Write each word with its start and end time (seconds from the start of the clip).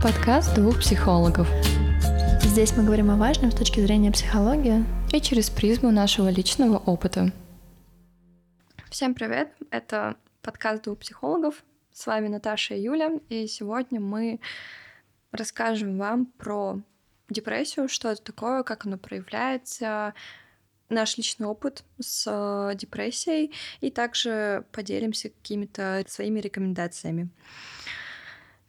Подкаст 0.00 0.54
двух 0.54 0.78
психологов. 0.78 1.48
Здесь 2.40 2.76
мы 2.76 2.84
говорим 2.84 3.10
о 3.10 3.16
важном 3.16 3.50
с 3.50 3.54
точки 3.56 3.80
зрения 3.80 4.12
психологии 4.12 4.84
и 5.12 5.20
через 5.20 5.50
призму 5.50 5.90
нашего 5.90 6.28
личного 6.28 6.78
опыта. 6.78 7.32
Всем 8.90 9.12
привет! 9.12 9.52
Это 9.72 10.14
подкаст 10.40 10.84
двух 10.84 11.00
психологов. 11.00 11.64
С 11.92 12.06
вами 12.06 12.28
Наташа 12.28 12.74
и 12.74 12.82
Юля, 12.82 13.18
и 13.28 13.48
сегодня 13.48 13.98
мы 13.98 14.38
расскажем 15.32 15.98
вам 15.98 16.26
про 16.26 16.78
депрессию, 17.28 17.88
что 17.88 18.10
это 18.10 18.22
такое, 18.22 18.62
как 18.62 18.86
оно 18.86 18.98
проявляется, 18.98 20.14
наш 20.88 21.16
личный 21.16 21.48
опыт 21.48 21.82
с 21.98 22.72
депрессией, 22.76 23.52
и 23.80 23.90
также 23.90 24.64
поделимся 24.70 25.30
какими-то 25.30 26.04
своими 26.06 26.38
рекомендациями. 26.38 27.30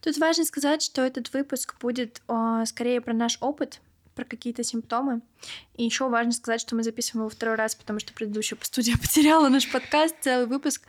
Тут 0.00 0.16
важно 0.18 0.44
сказать, 0.44 0.82
что 0.82 1.02
этот 1.02 1.32
выпуск 1.32 1.76
будет 1.80 2.22
о, 2.26 2.64
скорее 2.64 3.00
про 3.00 3.12
наш 3.12 3.38
опыт, 3.40 3.80
про 4.14 4.24
какие-то 4.24 4.62
симптомы. 4.62 5.20
И 5.76 5.84
еще 5.84 6.08
важно 6.08 6.32
сказать, 6.32 6.60
что 6.60 6.74
мы 6.74 6.82
записываем 6.82 7.22
его 7.22 7.30
второй 7.30 7.56
раз, 7.56 7.74
потому 7.74 8.00
что 8.00 8.12
предыдущая 8.12 8.58
студия 8.62 8.96
потеряла 9.00 9.48
наш 9.48 9.70
подкаст, 9.70 10.16
целый 10.20 10.46
выпуск. 10.46 10.82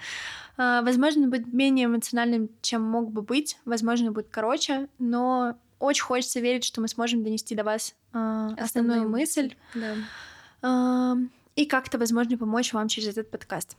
А, 0.57 0.81
возможно, 0.81 1.27
будет 1.27 1.51
менее 1.51 1.85
эмоциональным, 1.85 2.49
чем 2.61 2.83
мог 2.83 3.11
бы 3.11 3.21
быть. 3.21 3.57
Возможно, 3.65 4.11
будет 4.11 4.27
короче, 4.29 4.87
но 4.99 5.57
очень 5.79 6.03
хочется 6.03 6.39
верить, 6.39 6.63
что 6.63 6.81
мы 6.81 6.87
сможем 6.87 7.23
донести 7.23 7.55
до 7.55 7.63
вас 7.63 7.95
а, 8.13 8.53
основную, 8.57 8.63
основную 8.63 9.09
мысль. 9.09 9.55
Да. 9.75 9.95
А, 10.61 11.15
и 11.55 11.65
как-то, 11.65 11.97
возможно, 11.97 12.37
помочь 12.37 12.73
вам 12.73 12.87
через 12.87 13.09
этот 13.09 13.29
подкаст. 13.29 13.75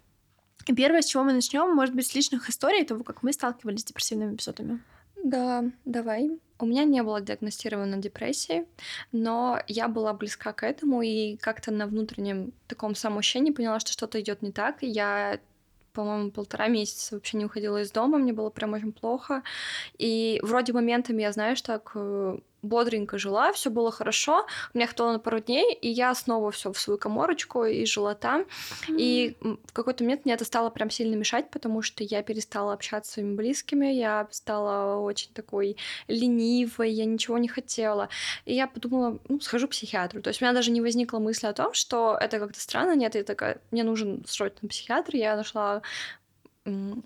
И 0.67 0.75
первое, 0.75 1.03
с 1.03 1.07
чего 1.07 1.25
мы 1.25 1.33
начнем, 1.33 1.75
может 1.75 1.95
быть, 1.95 2.07
с 2.07 2.15
личных 2.15 2.49
историй, 2.49 2.85
того, 2.85 3.03
как 3.03 3.23
мы 3.23 3.33
сталкивались 3.33 3.81
с 3.81 3.85
депрессивными 3.85 4.35
эпизодами. 4.35 4.81
Да, 5.23 5.65
давай. 5.85 6.31
У 6.59 6.67
меня 6.67 6.85
не 6.85 7.03
было 7.03 7.21
диагностировано 7.21 7.97
депрессии, 7.99 8.67
но 9.11 9.61
я 9.67 9.89
была 9.89 10.13
близка 10.15 10.53
к 10.53 10.63
этому 10.65 11.03
и 11.03 11.37
как-то 11.37 11.71
на 11.73 11.87
внутреннем 11.87 12.53
таком 12.69 12.95
самоощущении 12.95 13.51
поняла, 13.53 13.81
что 13.81 13.93
что-то 13.93 14.21
идет 14.21 14.43
не 14.43 14.53
так. 14.53 14.79
Я 14.83 15.41
по-моему, 15.93 16.31
полтора 16.31 16.69
месяца 16.69 17.15
вообще 17.15 17.37
не 17.37 17.45
уходила 17.45 17.83
из 17.83 17.91
дома, 17.93 18.17
мне 18.19 18.33
было 18.33 18.49
прям 18.49 18.73
очень 18.73 18.93
плохо. 18.93 19.43
И 19.99 20.41
вроде 20.43 20.73
моментами 20.73 21.23
я, 21.23 21.33
знаешь, 21.33 21.61
так 21.63 21.93
бодренько 22.63 23.19
жила, 23.19 23.53
все 23.53 23.71
было 23.71 23.91
хорошо. 23.91 24.47
У 24.73 24.79
меня 24.79 24.87
хватало 24.87 25.13
на 25.13 25.19
пару 25.19 25.41
дней, 25.41 25.75
и 25.75 25.89
я 25.89 26.15
снова 26.15 26.51
все 26.51 26.73
в 26.73 26.79
свою 26.79 26.99
коморочку 26.99 27.65
и 27.65 27.85
жила 27.85 28.15
там. 28.15 28.43
Mm-hmm. 28.43 28.97
И 28.99 29.37
в 29.41 29.73
какой-то 29.73 30.05
момент 30.05 30.25
мне 30.25 30.35
это 30.35 30.45
стало 30.45 30.71
прям 30.71 30.89
сильно 30.91 31.17
мешать, 31.17 31.51
потому 31.51 31.83
что 31.83 32.05
я 32.05 32.23
перестала 32.23 32.73
общаться 32.73 33.11
с 33.11 33.15
своими 33.15 33.35
близкими, 33.35 33.87
я 33.87 34.29
стала 34.31 34.97
очень 35.01 35.33
такой 35.33 35.77
ленивой, 36.07 36.91
я 36.91 37.05
ничего 37.05 37.39
не 37.39 37.49
хотела. 37.49 38.09
И 38.45 38.55
я 38.55 38.67
подумала, 38.67 39.19
ну, 39.29 39.41
схожу 39.41 39.67
к 39.67 39.73
психиатру. 39.73 40.23
То 40.23 40.29
есть 40.29 40.41
у 40.41 40.45
меня 40.45 40.55
даже 40.55 40.71
не 40.71 40.81
возникла 40.81 41.19
мысль 41.19 41.47
о 41.47 41.53
том, 41.53 41.75
что 41.75 42.17
это 42.21 42.39
как-то 42.39 42.61
странно. 42.61 42.95
Нет, 42.95 43.15
я 43.15 43.25
такая, 43.25 43.61
мне 43.71 43.83
нужен 43.83 44.25
срочно 44.27 44.69
психиатр. 44.69 45.17
Я 45.17 45.37
нашла 45.37 45.83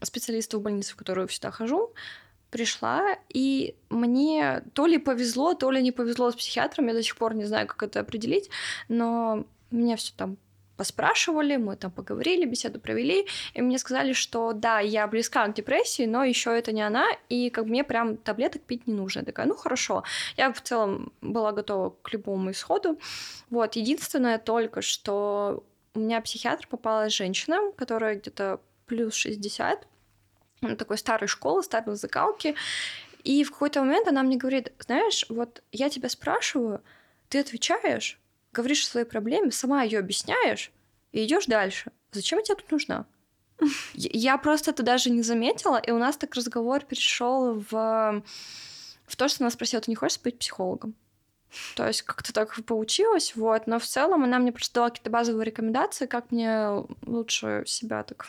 специалиста 0.03 0.59
в 0.59 0.63
больнице, 0.63 0.93
в 0.93 0.97
которую 0.97 1.29
всегда 1.29 1.51
хожу 1.51 1.95
пришла, 2.51 3.19
и 3.29 3.75
мне 3.91 4.63
то 4.75 4.87
ли 4.87 4.99
повезло, 4.99 5.55
то 5.55 5.71
ли 5.71 5.83
не 5.83 5.93
повезло 5.93 6.31
с 6.31 6.37
психиатром, 6.37 6.87
я 6.89 6.95
до 6.95 7.03
сих 7.03 7.17
пор 7.17 7.35
не 7.35 7.45
знаю, 7.45 7.67
как 7.67 7.83
это 7.83 8.01
определить, 8.01 8.51
но 8.89 9.45
меня 9.71 9.97
все 9.97 10.13
там 10.17 10.37
поспрашивали, 10.77 11.57
мы 11.57 11.77
там 11.77 11.91
поговорили, 11.91 12.45
беседу 12.45 12.79
провели, 12.79 13.27
и 13.55 13.63
мне 13.63 13.79
сказали, 13.79 14.13
что 14.13 14.53
да, 14.53 14.79
я 14.81 15.07
близка 15.07 15.47
к 15.47 15.55
депрессии, 15.55 16.07
но 16.07 16.25
еще 16.25 16.57
это 16.57 16.73
не 16.73 16.83
она, 16.83 17.07
и 17.29 17.51
как 17.51 17.65
мне 17.65 17.83
прям 17.83 18.17
таблеток 18.17 18.63
пить 18.63 18.87
не 18.87 18.93
нужно. 18.93 19.21
Я 19.21 19.25
такая, 19.27 19.47
ну 19.47 19.55
хорошо. 19.55 20.05
Я 20.37 20.53
в 20.53 20.61
целом 20.61 21.13
была 21.21 21.53
готова 21.53 21.95
к 22.03 22.13
любому 22.13 22.51
исходу. 22.51 22.99
Вот, 23.51 23.77
единственное 23.77 24.39
только, 24.39 24.83
что 24.83 25.65
у 25.95 25.99
меня 25.99 26.21
психиатр 26.21 26.67
попалась 26.69 27.15
женщина, 27.15 27.73
которая 27.77 28.17
где-то 28.17 28.61
плюс 28.87 29.15
60, 29.15 29.87
такой 30.61 30.99
старой 30.99 31.29
школы, 31.29 31.63
старой 31.63 31.97
закалки. 31.97 32.55
И 33.25 33.45
в 33.45 33.51
какой-то 33.51 33.81
момент 33.81 34.09
она 34.09 34.23
мне 34.23 34.37
говорит, 34.37 34.73
знаешь, 34.79 35.27
вот 35.29 35.63
я 35.73 35.91
тебя 35.91 36.09
спрашиваю, 36.09 36.83
ты 37.29 37.41
отвечаешь, 37.41 38.21
говоришь 38.53 38.85
о 38.85 38.87
своей 38.87 39.07
проблеме, 39.07 39.51
сама 39.51 39.83
ее 39.83 39.99
объясняешь 39.99 40.71
и 41.13 41.25
идешь 41.25 41.47
дальше. 41.47 41.91
Зачем 42.13 42.39
я 42.39 42.45
тебе 42.45 42.57
тут 42.57 42.71
нужна? 42.71 43.05
Я 43.95 44.39
просто 44.39 44.71
это 44.71 44.83
даже 44.83 45.11
не 45.11 45.23
заметила, 45.23 45.79
и 45.79 45.91
у 45.91 45.99
нас 45.99 46.17
так 46.17 46.35
разговор 46.35 46.85
перешел 46.85 47.65
в, 47.71 48.23
в 49.07 49.17
то, 49.17 49.29
что 49.29 49.45
она 49.45 49.51
спросила, 49.51 49.83
ты 49.83 49.91
не 49.91 49.97
хочешь 49.97 50.21
быть 50.21 50.39
психологом? 50.39 50.95
То 51.75 51.87
есть 51.87 52.03
как-то 52.03 52.33
так 52.33 52.55
получилось, 52.65 53.35
вот. 53.35 53.67
Но 53.67 53.79
в 53.79 53.85
целом 53.85 54.25
она 54.25 54.39
мне 54.39 54.53
просто 54.53 54.75
дала 54.75 54.91
какие-то 54.91 55.11
базовые 55.11 55.47
рекомендации, 55.47 56.07
как 56.07 56.31
мне 56.31 56.85
лучше 57.07 57.65
себя 57.67 58.03
так 58.03 58.27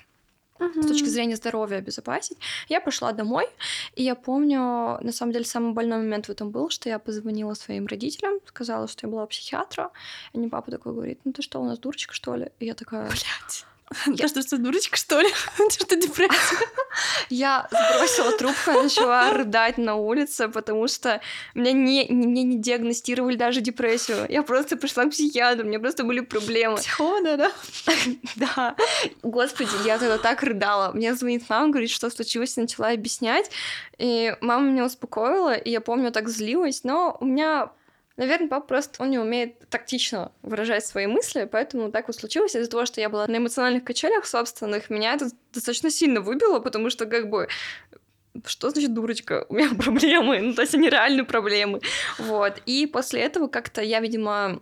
uh-huh. 0.59 0.83
с 0.83 0.87
точки 0.87 1.05
зрения 1.05 1.35
здоровья 1.35 1.77
обезопасить. 1.77 2.37
Я 2.69 2.81
пошла 2.81 3.11
домой, 3.11 3.47
и 3.95 4.03
я 4.03 4.15
помню, 4.15 4.97
на 5.01 5.11
самом 5.11 5.31
деле, 5.31 5.45
самый 5.45 5.73
больной 5.73 5.99
момент 5.99 6.27
в 6.27 6.29
этом 6.29 6.51
был, 6.51 6.69
что 6.69 6.89
я 6.89 6.99
позвонила 6.99 7.53
своим 7.53 7.87
родителям, 7.87 8.39
сказала, 8.45 8.87
что 8.87 9.07
я 9.07 9.11
была 9.11 9.23
у 9.23 9.27
психиатра, 9.27 9.91
и 10.33 10.37
мне 10.37 10.49
папа 10.49 10.71
такой 10.71 10.93
говорит, 10.93 11.19
ну 11.23 11.31
ты 11.31 11.41
что, 11.41 11.61
у 11.61 11.65
нас 11.65 11.79
дурочка, 11.79 12.13
что 12.13 12.35
ли? 12.35 12.51
И 12.59 12.65
я 12.65 12.73
такая... 12.73 13.07
Блядь. 13.07 13.65
Я 14.07 14.27
что, 14.27 14.41
что, 14.41 14.57
дурочка, 14.57 14.97
что 14.97 15.21
ли? 15.21 15.29
Что 15.69 15.95
депрессия? 15.95 16.57
Я 17.29 17.67
сбросила 17.71 18.37
трубку 18.37 18.71
и 18.71 18.83
начала 18.83 19.31
рыдать 19.31 19.77
на 19.77 19.95
улице, 19.95 20.49
потому 20.49 20.87
что 20.87 21.21
меня 21.55 21.71
не, 21.71 22.05
мне 22.09 22.43
не 22.43 22.57
диагностировали 22.57 23.35
даже 23.35 23.61
депрессию. 23.61 24.25
Я 24.29 24.43
просто 24.43 24.75
пришла 24.75 25.05
к 25.05 25.11
психиатру, 25.11 25.63
у 25.63 25.67
меня 25.67 25.79
просто 25.79 26.03
были 26.03 26.19
проблемы. 26.19 26.77
Психода, 26.77 27.37
да? 27.37 27.51
Да. 28.35 28.75
Господи, 29.23 29.71
я 29.85 29.97
тогда 29.97 30.17
так 30.17 30.43
рыдала. 30.43 30.91
Мне 30.91 31.13
звонит 31.15 31.49
мама, 31.49 31.69
говорит, 31.69 31.89
что 31.89 32.09
случилось, 32.09 32.57
и 32.57 32.61
начала 32.61 32.89
объяснять. 32.89 33.49
И 33.97 34.35
мама 34.41 34.69
меня 34.69 34.85
успокоила, 34.85 35.53
и 35.53 35.69
я 35.69 35.81
помню, 35.81 36.11
так 36.11 36.27
злилась, 36.29 36.83
но 36.83 37.17
у 37.19 37.25
меня 37.25 37.71
Наверное, 38.17 38.49
папа 38.49 38.65
просто 38.65 39.03
он 39.03 39.11
не 39.11 39.19
умеет 39.19 39.69
тактично 39.69 40.31
выражать 40.41 40.85
свои 40.85 41.05
мысли, 41.05 41.47
поэтому 41.49 41.91
так 41.91 42.07
вот 42.07 42.15
случилось. 42.15 42.55
Из-за 42.55 42.69
того, 42.69 42.85
что 42.85 42.99
я 42.99 43.09
была 43.09 43.27
на 43.27 43.37
эмоциональных 43.37 43.83
качелях 43.83 44.25
собственных, 44.25 44.89
меня 44.89 45.13
это 45.13 45.29
достаточно 45.53 45.91
сильно 45.91 46.19
выбило, 46.19 46.59
потому 46.59 46.89
что 46.89 47.05
как 47.05 47.29
бы 47.29 47.47
что 48.45 48.69
значит 48.71 48.93
дурочка? 48.93 49.45
У 49.49 49.55
меня 49.55 49.69
проблемы, 49.77 50.39
ну, 50.39 50.53
то 50.53 50.61
есть 50.63 50.73
они 50.73 50.89
реальные 50.89 51.25
проблемы. 51.25 51.81
Вот. 52.17 52.61
И 52.65 52.87
после 52.87 53.21
этого 53.21 53.47
как-то 53.47 53.81
я, 53.81 53.99
видимо, 53.99 54.61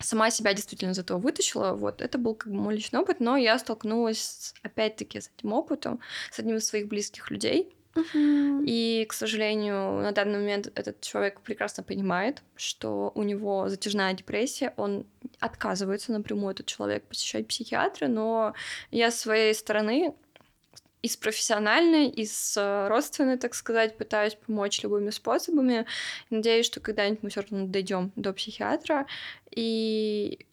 сама 0.00 0.30
себя 0.30 0.54
действительно 0.54 0.92
из 0.92 0.98
этого 0.98 1.18
вытащила. 1.18 1.72
Вот. 1.72 2.00
Это 2.00 2.18
был 2.18 2.34
как 2.34 2.52
бы 2.52 2.58
мой 2.58 2.74
личный 2.74 3.00
опыт, 3.00 3.18
но 3.20 3.36
я 3.36 3.58
столкнулась 3.58 4.54
опять-таки 4.62 5.20
с 5.20 5.30
этим 5.36 5.52
опытом, 5.52 6.00
с 6.30 6.38
одним 6.38 6.56
из 6.56 6.66
своих 6.66 6.88
близких 6.88 7.30
людей, 7.30 7.74
и, 8.14 9.06
к 9.08 9.12
сожалению, 9.12 10.00
на 10.00 10.12
данный 10.12 10.38
момент 10.38 10.66
этот 10.74 11.00
человек 11.00 11.40
прекрасно 11.40 11.82
понимает, 11.82 12.42
что 12.56 13.12
у 13.14 13.22
него 13.22 13.68
затяжная 13.68 14.14
депрессия, 14.14 14.74
он 14.76 15.06
отказывается 15.38 16.12
напрямую, 16.12 16.52
этот 16.52 16.66
человек, 16.66 17.04
посещать 17.04 17.46
психиатра, 17.46 18.08
но 18.08 18.54
я 18.90 19.10
с 19.10 19.20
своей 19.20 19.54
стороны 19.54 20.14
и 21.02 21.08
с 21.08 21.18
профессиональной, 21.18 22.08
и 22.08 22.24
с 22.24 22.56
э, 22.56 22.88
родственной, 22.88 23.36
так 23.36 23.54
сказать, 23.54 23.98
пытаюсь 23.98 24.36
помочь 24.36 24.82
любыми 24.82 25.10
способами. 25.10 25.84
Надеюсь, 26.30 26.64
что 26.64 26.80
когда-нибудь 26.80 27.22
мы 27.22 27.28
все 27.28 27.42
равно 27.42 27.66
дойдем 27.66 28.10
до 28.16 28.32
психиатра. 28.32 29.06
И 29.50 30.46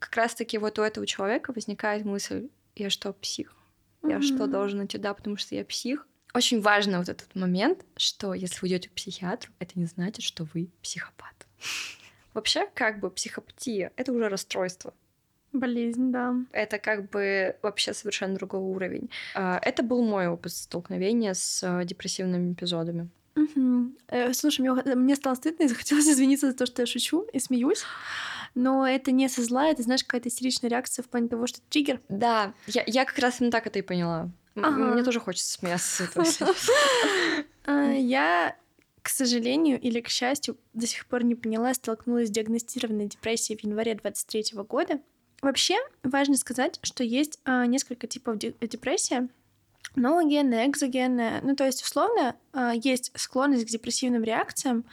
как 0.00 0.16
раз-таки 0.16 0.58
вот 0.58 0.80
у 0.80 0.82
этого 0.82 1.06
человека 1.06 1.52
возникает 1.52 2.04
мысль, 2.04 2.48
я 2.74 2.90
что, 2.90 3.12
псих? 3.12 3.54
Я 4.02 4.16
mm-hmm. 4.16 4.22
что, 4.22 4.48
должен 4.48 4.84
идти 4.84 4.98
туда, 4.98 5.14
потому 5.14 5.36
что 5.36 5.54
я 5.54 5.64
псих? 5.64 6.04
Очень 6.34 6.60
важно 6.60 6.98
вот 6.98 7.08
этот 7.08 7.32
момент, 7.36 7.84
что 7.96 8.34
если 8.34 8.58
вы 8.60 8.68
идете 8.68 8.88
к 8.88 8.92
психиатру, 8.92 9.52
это 9.60 9.78
не 9.78 9.86
значит, 9.86 10.24
что 10.24 10.46
вы 10.52 10.68
психопат. 10.82 11.46
Вообще, 12.34 12.66
как 12.74 12.98
бы 12.98 13.10
психопатия— 13.10 13.92
это 13.96 14.12
уже 14.12 14.28
расстройство. 14.28 14.92
Болезнь, 15.52 16.10
да. 16.10 16.34
Это 16.50 16.78
как 16.80 17.08
бы 17.10 17.54
вообще 17.62 17.94
совершенно 17.94 18.34
другой 18.34 18.58
уровень. 18.58 19.08
А, 19.36 19.60
это 19.62 19.84
был 19.84 20.02
мой 20.02 20.26
опыт 20.26 20.50
столкновения 20.50 21.32
с 21.32 21.62
э, 21.62 21.84
депрессивными 21.84 22.54
эпизодами. 22.54 23.08
Угу. 23.36 23.92
Слушай, 24.32 24.62
мне, 24.62 24.94
мне 24.96 25.14
стало 25.14 25.36
стыдно 25.36 25.62
и 25.62 25.68
захотелось 25.68 26.06
извиниться 26.08 26.50
за 26.50 26.56
то, 26.56 26.66
что 26.66 26.82
я 26.82 26.86
шучу 26.86 27.22
и 27.32 27.38
смеюсь. 27.38 27.84
Но 28.56 28.84
это 28.84 29.12
не 29.12 29.28
со 29.28 29.42
зла, 29.42 29.68
это, 29.68 29.82
знаешь, 29.82 30.02
какая-то 30.02 30.28
истеричная 30.28 30.70
реакция 30.70 31.04
в 31.04 31.08
плане 31.08 31.28
того, 31.28 31.46
что 31.46 31.60
триггер. 31.68 32.00
Да, 32.08 32.52
я, 32.66 32.82
я 32.86 33.04
как 33.04 33.18
раз 33.18 33.40
именно 33.40 33.52
так 33.52 33.68
это 33.68 33.78
и 33.78 33.82
поняла. 33.82 34.30
Ага. 34.56 34.92
Мне 34.92 35.02
тоже 35.02 35.20
хочется 35.20 35.52
смеяться 35.52 35.88
с 35.88 36.00
этого. 36.00 36.54
А, 37.66 37.92
я, 37.92 38.56
к 39.00 39.08
сожалению 39.08 39.80
или 39.80 40.02
к 40.02 40.08
счастью, 40.10 40.58
до 40.74 40.86
сих 40.86 41.06
пор 41.06 41.24
не 41.24 41.34
поняла, 41.34 41.72
столкнулась 41.72 42.28
с 42.28 42.30
диагностированной 42.30 43.06
депрессией 43.06 43.58
в 43.58 43.64
январе 43.64 43.94
23 43.94 44.62
года. 44.64 45.00
Вообще, 45.40 45.76
важно 46.02 46.36
сказать, 46.36 46.78
что 46.82 47.02
есть 47.04 47.38
а, 47.46 47.64
несколько 47.64 48.06
типов 48.06 48.36
депрессии. 48.38 49.28
новогенная, 49.96 50.66
экзогенная. 50.66 51.40
Ну, 51.42 51.56
то 51.56 51.64
есть, 51.64 51.82
условно, 51.82 52.36
а, 52.52 52.74
есть 52.74 53.12
склонность 53.14 53.64
к 53.64 53.68
депрессивным 53.70 54.24
реакциям, 54.24 54.84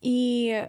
и 0.00 0.68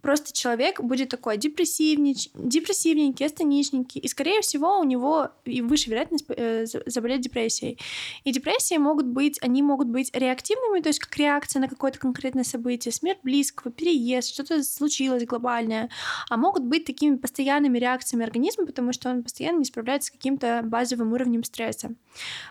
просто 0.00 0.32
человек 0.32 0.80
будет 0.80 1.08
такой 1.08 1.36
депрессивнич, 1.36 2.30
депрессивненький, 2.34 3.26
астеничненький, 3.26 4.00
и, 4.00 4.08
скорее 4.08 4.40
всего, 4.40 4.78
у 4.78 4.84
него 4.84 5.30
и 5.44 5.62
выше 5.62 5.90
вероятность 5.90 6.24
э, 6.28 6.66
заболеть 6.86 7.20
депрессией. 7.20 7.78
И 8.24 8.32
депрессии 8.32 8.76
могут 8.76 9.06
быть, 9.06 9.38
они 9.42 9.62
могут 9.62 9.88
быть 9.88 10.10
реактивными, 10.14 10.80
то 10.80 10.88
есть 10.88 10.98
как 10.98 11.16
реакция 11.16 11.60
на 11.60 11.68
какое-то 11.68 11.98
конкретное 11.98 12.44
событие, 12.44 12.92
смерть 12.92 13.18
близкого, 13.22 13.70
переезд, 13.70 14.32
что-то 14.32 14.62
случилось 14.62 15.24
глобальное, 15.24 15.90
а 16.28 16.36
могут 16.36 16.64
быть 16.64 16.84
такими 16.84 17.16
постоянными 17.16 17.78
реакциями 17.78 18.24
организма, 18.24 18.66
потому 18.66 18.92
что 18.92 19.10
он 19.10 19.22
постоянно 19.22 19.58
не 19.58 19.64
справляется 19.64 20.08
с 20.08 20.10
каким-то 20.10 20.62
базовым 20.64 21.12
уровнем 21.12 21.44
стресса. 21.44 21.94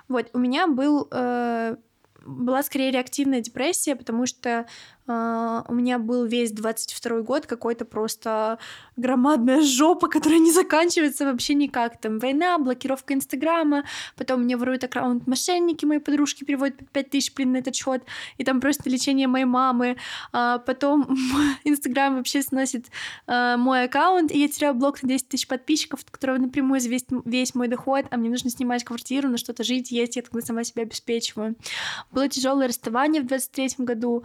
Вот, 0.08 0.30
у 0.34 0.40
меня 0.40 0.68
был 0.68 1.08
э, 1.12 1.76
была 2.26 2.64
скорее 2.64 2.92
реактивная 2.92 3.42
депрессия, 3.42 3.96
потому 3.96 4.26
что 4.26 4.66
Uh, 5.10 5.66
у 5.68 5.74
меня 5.74 5.98
был 5.98 6.26
весь 6.26 6.52
22 6.52 7.22
год 7.22 7.48
какой-то 7.48 7.84
просто 7.84 8.60
громадная 8.96 9.64
жопа, 9.64 10.08
которая 10.08 10.38
не 10.38 10.52
заканчивается 10.52 11.26
вообще 11.26 11.56
никак. 11.56 12.00
Там 12.00 12.20
война, 12.20 12.60
блокировка 12.60 13.16
Инстаграма, 13.16 13.86
потом 14.16 14.44
мне 14.44 14.56
воруют 14.56 14.84
аккаунт 14.84 15.26
мошенники, 15.26 15.84
мои 15.84 15.98
подружки 15.98 16.44
переводят 16.44 16.88
5 16.92 17.10
тысяч, 17.10 17.34
блин, 17.34 17.54
на 17.54 17.58
этот 17.58 17.76
счет, 17.76 18.04
и 18.38 18.44
там 18.44 18.62
просто 18.62 18.88
лечение 18.88 19.28
моей 19.28 19.46
мамы. 19.46 19.98
Uh, 20.32 20.62
потом 20.64 21.08
Инстаграм 21.64 22.16
вообще 22.18 22.44
сносит 22.44 22.86
uh, 23.26 23.58
мой 23.58 23.86
аккаунт, 23.86 24.32
и 24.32 24.40
я 24.40 24.48
теряю 24.48 24.76
блок 24.76 25.02
на 25.02 25.10
10 25.10 25.28
тысяч 25.28 25.48
подписчиков, 25.48 26.06
которого 26.12 26.38
напрямую 26.38 26.80
весь, 26.82 27.06
весь 27.26 27.56
мой 27.56 27.68
доход, 27.68 28.06
а 28.12 28.18
мне 28.18 28.30
нужно 28.30 28.52
снимать 28.52 28.84
квартиру, 28.84 29.28
на 29.28 29.38
что-то 29.38 29.64
жить, 29.64 29.90
есть, 29.90 30.18
я 30.18 30.22
тогда 30.22 30.42
сама 30.42 30.64
себя 30.64 30.84
обеспечиваю. 30.84 31.56
Было 32.12 32.28
тяжелое 32.28 32.68
расставание 32.68 33.22
в 33.22 33.28
23 33.28 33.86
году, 33.86 34.24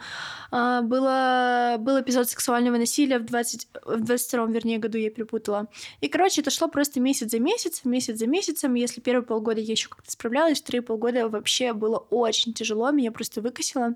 а, 0.51 0.83
было, 0.83 1.77
был 1.79 2.01
эпизод 2.01 2.29
сексуального 2.29 2.77
насилия 2.77 3.19
в, 3.19 3.25
20, 3.25 3.69
в 3.85 4.01
22 4.01 4.47
вернее, 4.47 4.79
году 4.79 4.99
я 4.99 5.11
перепутала. 5.11 5.69
И, 6.01 6.09
короче, 6.09 6.41
это 6.41 6.51
шло 6.51 6.69
просто 6.69 7.01
месяц 7.01 7.31
за 7.31 7.39
месяцем, 7.39 7.91
месяц 7.91 8.19
за 8.19 8.27
месяцем. 8.27 8.75
Если 8.75 9.01
первые 9.01 9.25
полгода 9.25 9.61
я 9.61 9.73
еще 9.73 9.89
как-то 9.89 10.11
справлялась, 10.11 10.61
вторые 10.61 10.83
полгода 10.83 11.29
вообще 11.29 11.73
было 11.73 11.99
очень 12.11 12.55
тяжело, 12.55 12.91
меня 12.91 13.13
просто 13.13 13.41
выкосило. 13.41 13.95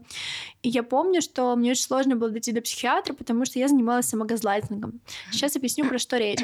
И 0.63 0.69
я 0.69 0.83
помню, 0.83 1.23
что 1.23 1.57
мне 1.57 1.71
очень 1.71 1.83
сложно 1.83 2.17
было 2.17 2.31
дойти 2.31 2.53
до 2.53 2.61
психиатра, 2.61 3.15
потому 3.15 3.45
что 3.45 3.59
я 3.59 3.69
занималась 3.69 4.07
самогазлайтингом. 4.07 5.01
Сейчас 5.31 5.57
объясню, 5.57 5.89
про 5.89 5.99
что 5.99 6.19
речь. 6.19 6.41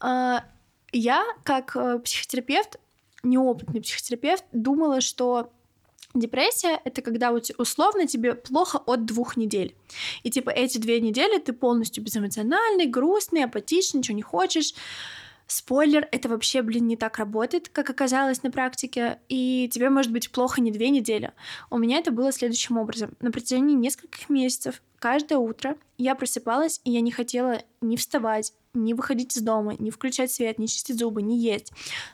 А, 0.00 0.44
я, 0.92 1.24
как 1.44 1.76
э, 1.76 1.98
психотерапевт, 1.98 2.78
неопытный 3.22 3.80
психотерапевт, 3.80 4.44
думала, 4.52 5.00
что 5.00 5.50
Депрессия— 6.14 6.80
это 6.84 7.02
когда 7.02 7.32
условно 7.32 8.06
тебе 8.06 8.34
плохо 8.34 8.78
от 8.78 9.04
двух 9.04 9.36
недель. 9.36 9.74
И 10.22 10.30
типа 10.30 10.50
эти 10.50 10.78
две 10.78 11.00
недели 11.00 11.40
ты 11.40 11.52
полностью 11.52 12.04
безэмоциональный, 12.04 12.86
грустный, 12.86 13.42
апатичный, 13.42 13.98
ничего 13.98 14.16
не 14.16 14.22
хочешь. 14.22 14.74
Спойлер, 15.48 16.08
это 16.12 16.28
вообще, 16.28 16.62
блин, 16.62 16.86
не 16.86 16.96
так 16.96 17.18
работает, 17.18 17.68
как 17.68 17.90
оказалось 17.90 18.42
на 18.44 18.50
практике, 18.50 19.18
и 19.28 19.68
тебе 19.72 19.90
может 19.90 20.10
быть 20.12 20.30
плохо 20.30 20.62
не 20.62 20.70
две 20.70 20.88
недели. 20.88 21.32
У 21.68 21.78
меня 21.78 21.98
это 21.98 22.12
было 22.12 22.32
следующим 22.32 22.78
образом. 22.78 23.14
На 23.20 23.30
протяжении 23.30 23.74
нескольких 23.74 24.30
месяцев 24.30 24.82
каждое 25.00 25.38
утро 25.38 25.76
я 25.98 26.14
просыпалась, 26.14 26.80
и 26.84 26.92
я 26.92 27.00
не 27.00 27.10
хотела 27.10 27.58
ни 27.82 27.96
вставать, 27.96 28.54
не 28.74 28.94
выходить 28.94 29.36
из 29.36 29.42
дома, 29.42 29.74
не 29.78 29.90
включать 29.90 30.30
свет, 30.30 30.58
не 30.58 30.68
чистить 30.68 30.98
зубы, 30.98 31.22
не 31.22 31.38
есть. 31.38 31.72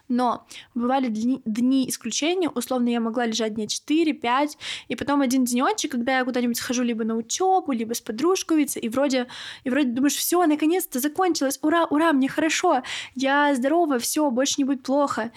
Но 0.08 0.46
бывали 0.74 1.08
дни, 1.08 1.42
дни 1.44 1.88
исключения, 1.88 2.48
условно 2.48 2.88
я 2.88 3.00
могла 3.00 3.26
лежать 3.26 3.54
дня 3.54 3.64
4-5, 3.64 4.56
и 4.88 4.96
потом 4.96 5.22
один 5.22 5.44
денечек, 5.44 5.92
когда 5.92 6.18
я 6.18 6.24
куда-нибудь 6.24 6.56
схожу 6.56 6.82
либо 6.82 7.04
на 7.04 7.16
учебу, 7.16 7.72
либо 7.72 7.94
с 7.94 8.00
подружкой 8.00 8.64
и 8.64 8.88
вроде, 8.88 9.26
и 9.64 9.70
вроде 9.70 9.90
думаешь, 9.90 10.16
все, 10.16 10.44
наконец-то 10.46 11.00
закончилось, 11.00 11.58
ура, 11.62 11.86
ура, 11.86 12.12
мне 12.12 12.28
хорошо, 12.28 12.82
я 13.14 13.54
здорова, 13.54 13.98
все, 13.98 14.30
больше 14.30 14.54
не 14.58 14.64
будет 14.64 14.82
плохо 14.82 15.32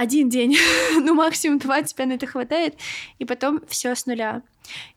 один 0.00 0.30
день, 0.30 0.56
ну 1.02 1.14
максимум 1.14 1.58
два, 1.58 1.82
тебя 1.82 2.06
на 2.06 2.14
это 2.14 2.26
хватает, 2.26 2.74
и 3.18 3.26
потом 3.26 3.60
все 3.68 3.94
с 3.94 4.06
нуля. 4.06 4.42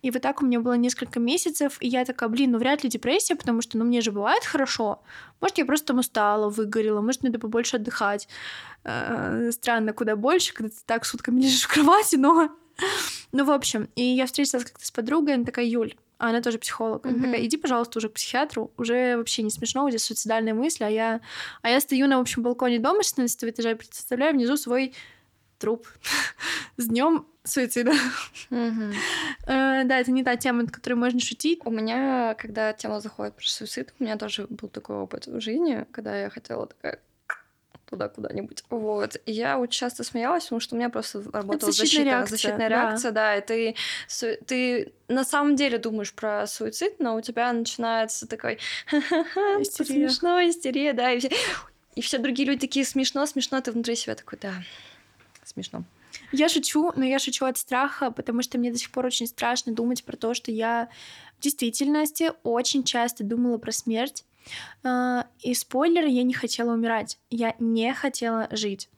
И 0.01 0.11
вот 0.11 0.21
так 0.21 0.41
у 0.41 0.45
меня 0.45 0.61
было 0.61 0.73
несколько 0.73 1.19
месяцев, 1.19 1.77
и 1.81 1.87
я 1.87 2.05
такая, 2.05 2.29
блин, 2.29 2.51
ну 2.51 2.57
вряд 2.57 2.83
ли 2.83 2.89
депрессия, 2.89 3.35
потому 3.35 3.61
что, 3.61 3.77
ну 3.77 3.83
мне 3.83 3.99
же 3.99 4.13
бывает 4.13 4.45
хорошо. 4.45 5.01
Может, 5.41 5.57
я 5.57 5.65
просто 5.65 5.87
там 5.87 5.99
устала, 5.99 6.49
выгорела, 6.49 7.01
может, 7.01 7.23
надо 7.23 7.37
побольше 7.37 7.75
отдыхать. 7.75 8.29
Э, 8.85 9.51
странно, 9.51 9.91
куда 9.91 10.15
больше, 10.15 10.53
когда 10.53 10.69
ты 10.69 10.77
так 10.85 11.05
сутками 11.05 11.41
лежишь 11.41 11.63
в 11.63 11.73
кровати, 11.73 12.15
но... 12.15 12.49
Ну, 13.35 13.45
в 13.45 13.51
общем, 13.51 13.89
и 13.95 14.03
я 14.03 14.27
встретилась 14.27 14.65
как-то 14.65 14.85
с 14.85 14.91
подругой, 14.91 15.35
она 15.35 15.43
такая, 15.43 15.65
Юль, 15.65 15.95
а 16.23 16.29
она 16.29 16.41
тоже 16.41 16.57
психолог. 16.57 17.05
Она 17.05 17.17
mm-hmm. 17.17 17.21
такая, 17.21 17.45
иди, 17.45 17.57
пожалуйста, 17.57 17.99
уже 17.99 18.07
к 18.07 18.13
психиатру. 18.13 18.71
Уже 18.77 19.17
вообще 19.17 19.43
не 19.43 19.49
смешно, 19.49 19.83
у 19.83 19.89
тебя 19.89 19.99
суицидальные 19.99 20.53
мысли. 20.53 20.85
А 20.85 20.87
я, 20.87 21.19
а 21.61 21.69
я 21.69 21.81
стою 21.81 22.07
на 22.07 22.17
общем 22.17 22.43
балконе 22.43 22.79
дома 22.79 23.03
16 23.03 23.43
этажа 23.43 23.71
и 23.71 23.75
представляю 23.75 24.33
внизу 24.33 24.55
свой 24.55 24.93
труп. 25.59 25.85
С 26.77 26.87
днем 26.87 27.27
суицида. 27.43 27.91
Mm-hmm. 28.51 29.83
да, 29.83 29.99
это 29.99 30.11
не 30.11 30.23
та 30.23 30.37
тема, 30.37 30.61
над 30.61 30.71
которой 30.71 30.93
можно 30.93 31.19
шутить. 31.19 31.59
У 31.65 31.71
меня, 31.71 32.35
когда 32.35 32.71
тема 32.71 33.01
заходит 33.01 33.35
про 33.35 33.45
суицид, 33.45 33.93
у 33.99 34.03
меня 34.05 34.15
тоже 34.15 34.47
был 34.49 34.69
такой 34.69 34.95
опыт 34.95 35.27
в 35.27 35.41
жизни, 35.41 35.85
когда 35.91 36.17
я 36.17 36.29
хотела 36.29 36.67
такая 36.67 37.01
туда 37.93 38.09
куда-нибудь. 38.09 38.63
Вот. 38.69 39.17
И 39.25 39.31
я 39.31 39.59
очень 39.59 39.79
часто 39.79 40.03
смеялась, 40.03 40.43
потому 40.45 40.59
что 40.59 40.75
у 40.75 40.77
меня 40.77 40.89
просто 40.89 41.23
работала 41.31 41.71
защитная 41.71 41.81
защита, 41.81 42.03
реакция, 42.03 42.35
защитная 42.35 42.69
да. 42.69 42.75
реакция, 42.75 43.11
да, 43.11 43.37
и 43.37 43.41
ты, 43.41 43.75
ты 44.45 44.93
на 45.07 45.23
самом 45.23 45.55
деле 45.55 45.77
думаешь 45.77 46.13
про 46.13 46.47
суицид, 46.47 46.99
но 46.99 47.15
у 47.15 47.21
тебя 47.21 47.51
начинается 47.53 48.27
такой 48.27 48.59
истерия. 49.59 50.09
смешно, 50.09 50.39
истерия, 50.41 50.93
да, 50.93 51.11
и 51.11 51.19
все, 51.19 51.29
и 51.95 52.01
все 52.01 52.17
другие 52.17 52.47
люди 52.47 52.61
такие 52.61 52.85
смешно, 52.85 53.25
смешно, 53.25 53.61
ты 53.61 53.71
внутри 53.71 53.95
себя 53.95 54.15
такой, 54.15 54.39
да, 54.41 54.53
смешно. 55.43 55.83
Я 56.31 56.49
шучу, 56.49 56.91
но 56.95 57.05
я 57.05 57.19
шучу 57.19 57.45
от 57.45 57.57
страха, 57.57 58.11
потому 58.11 58.41
что 58.41 58.57
мне 58.57 58.71
до 58.71 58.77
сих 58.77 58.91
пор 58.91 59.05
очень 59.05 59.27
страшно 59.27 59.73
думать 59.73 60.03
про 60.03 60.17
то, 60.17 60.33
что 60.33 60.51
я 60.51 60.89
в 61.37 61.43
действительности 61.43 62.31
очень 62.43 62.83
часто 62.83 63.23
думала 63.23 63.57
про 63.57 63.71
смерть. 63.71 64.25
А, 64.83 65.27
и 65.39 65.53
спойлер, 65.53 66.05
я 66.05 66.23
не 66.23 66.33
хотела 66.33 66.73
умирать. 66.73 67.19
Я 67.29 67.55
не 67.59 67.93
хотела 67.93 68.47
жить. 68.51 68.89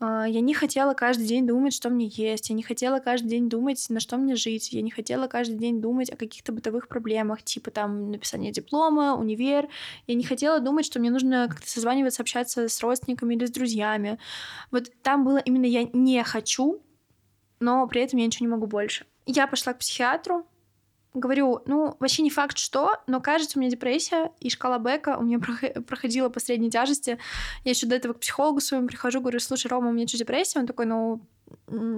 А, 0.00 0.26
я 0.28 0.40
не 0.40 0.54
хотела 0.54 0.94
каждый 0.94 1.26
день 1.26 1.46
думать, 1.46 1.74
что 1.74 1.90
мне 1.90 2.06
есть. 2.06 2.50
Я 2.50 2.56
не 2.56 2.62
хотела 2.62 3.00
каждый 3.00 3.28
день 3.28 3.48
думать, 3.48 3.84
на 3.88 4.00
что 4.00 4.16
мне 4.16 4.36
жить. 4.36 4.72
Я 4.72 4.82
не 4.82 4.90
хотела 4.90 5.26
каждый 5.26 5.58
день 5.58 5.80
думать 5.80 6.10
о 6.10 6.16
каких-то 6.16 6.52
бытовых 6.52 6.88
проблемах, 6.88 7.42
типа 7.42 7.70
там 7.70 8.10
написание 8.10 8.52
диплома, 8.52 9.16
универ. 9.16 9.68
Я 10.06 10.14
не 10.14 10.24
хотела 10.24 10.60
думать, 10.60 10.86
что 10.86 11.00
мне 11.00 11.10
нужно 11.10 11.48
как-то 11.48 11.68
созваниваться, 11.68 12.22
общаться 12.22 12.68
с 12.68 12.80
родственниками 12.80 13.34
или 13.34 13.46
с 13.46 13.50
друзьями. 13.50 14.18
Вот 14.70 14.90
там 15.02 15.24
было 15.24 15.38
именно 15.38 15.66
я 15.66 15.88
не 15.92 16.22
хочу, 16.22 16.80
но 17.60 17.86
при 17.88 18.02
этом 18.02 18.20
я 18.20 18.26
ничего 18.26 18.46
не 18.46 18.52
могу 18.52 18.66
больше. 18.66 19.04
Я 19.26 19.46
пошла 19.46 19.72
к 19.72 19.78
психиатру, 19.78 20.46
говорю, 21.18 21.62
ну, 21.66 21.96
вообще 22.00 22.22
не 22.22 22.30
факт, 22.30 22.58
что, 22.58 23.00
но 23.06 23.20
кажется, 23.20 23.58
у 23.58 23.60
меня 23.60 23.70
депрессия, 23.70 24.32
и 24.40 24.50
шкала 24.50 24.78
Бека 24.78 25.16
у 25.18 25.22
меня 25.22 25.38
проходила 25.38 26.28
по 26.28 26.40
средней 26.40 26.70
тяжести. 26.70 27.18
Я 27.64 27.70
еще 27.70 27.86
до 27.86 27.96
этого 27.96 28.12
к 28.12 28.20
психологу 28.20 28.60
своему 28.60 28.86
прихожу, 28.86 29.20
говорю, 29.20 29.40
слушай, 29.40 29.68
Рома, 29.68 29.90
у 29.90 29.92
меня 29.92 30.06
что, 30.06 30.18
депрессия? 30.18 30.58
Он 30.58 30.66
такой, 30.66 30.86
ну, 30.86 31.20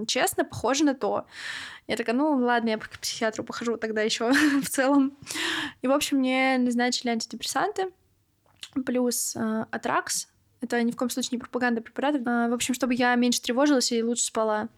честно, 0.07 0.45
похоже 0.45 0.85
на 0.85 0.95
то. 0.95 1.27
Я 1.87 1.97
такая, 1.97 2.15
ну, 2.15 2.37
ладно, 2.37 2.71
я 2.71 2.79
к 2.79 2.99
психиатру 2.99 3.45
похожу 3.45 3.77
тогда 3.77 4.03
еще 4.03 4.33
в 4.63 4.69
целом. 4.69 5.17
И, 5.83 5.87
в 5.87 5.93
общем, 5.93 6.19
мне 6.19 6.59
назначили 6.59 7.11
антидепрессанты, 7.11 7.91
плюс 8.85 9.35
э, 9.37 9.65
атракс, 9.71 10.29
это 10.61 10.83
ни 10.83 10.91
в 10.91 10.97
коем 10.97 11.11
случае 11.11 11.31
не 11.33 11.39
пропаганда 11.39 11.81
препаратов. 11.81 12.23
А, 12.27 12.49
в 12.49 12.53
общем, 12.53 12.75
чтобы 12.75 12.95
я 12.95 13.15
меньше 13.15 13.41
тревожилась 13.41 13.93
и 13.93 14.03
лучше 14.03 14.25
спала. 14.25 14.69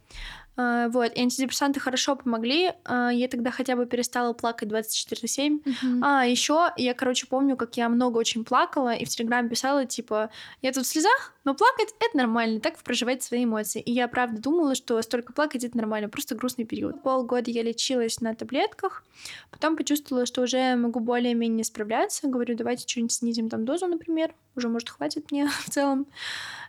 А, 0.55 0.89
вот, 0.89 1.13
и 1.13 1.21
антидепрессанты 1.21 1.81
хорошо 1.81 2.15
помогли. 2.17 2.73
А, 2.85 3.11
я 3.11 3.29
тогда 3.29 3.51
хотя 3.51 3.75
бы 3.75 3.87
перестала 3.87 4.33
плакать 4.35 4.69
24 4.69 5.21
на 5.23 5.29
7. 5.29 5.59
Uh-huh. 5.59 6.01
А, 6.03 6.27
еще 6.27 6.71
я, 6.77 6.93
короче, 6.95 7.27
помню, 7.27 7.57
как 7.57 7.77
я 7.77 7.89
много 7.89 8.19
очень 8.19 8.45
плакала 8.45 8.93
и 8.93 9.05
в 9.05 9.09
Телеграме 9.09 9.49
писала, 9.49 9.87
типа, 9.87 10.31
я 10.61 10.73
тут 10.73 10.85
в 10.85 10.89
слезах, 10.89 11.33
но 11.45 11.55
плакать— 11.55 11.95
это 12.01 12.17
нормально, 12.17 12.61
так 12.61 12.77
проживать 12.79 13.23
свои 13.23 13.45
эмоции. 13.45 13.81
И 13.81 13.93
я, 13.93 14.09
правда, 14.09 14.41
думала, 14.43 14.75
что 14.75 15.01
столько 15.01 15.33
плакать— 15.33 15.65
это 15.65 15.77
нормально, 15.77 16.09
просто 16.09 16.35
грустный 16.35 16.67
период. 16.67 17.03
Полгода 17.03 17.51
я 17.51 17.63
лечилась 17.63 18.21
на 18.21 18.35
таблетках, 18.35 19.05
потом 19.51 19.77
почувствовала, 19.77 20.27
что 20.27 20.43
уже 20.43 20.77
могу 20.77 21.01
более-менее 21.01 21.65
справляться. 21.65 22.29
Говорю, 22.29 22.57
давайте 22.57 22.87
что-нибудь 22.87 23.13
снизим 23.13 23.49
там 23.49 23.65
дозу, 23.65 23.87
например. 23.87 24.35
Уже, 24.55 24.69
может, 24.69 24.91
хватит 24.91 25.31
мне 25.31 25.47
в 25.65 25.71
целом. 25.71 26.07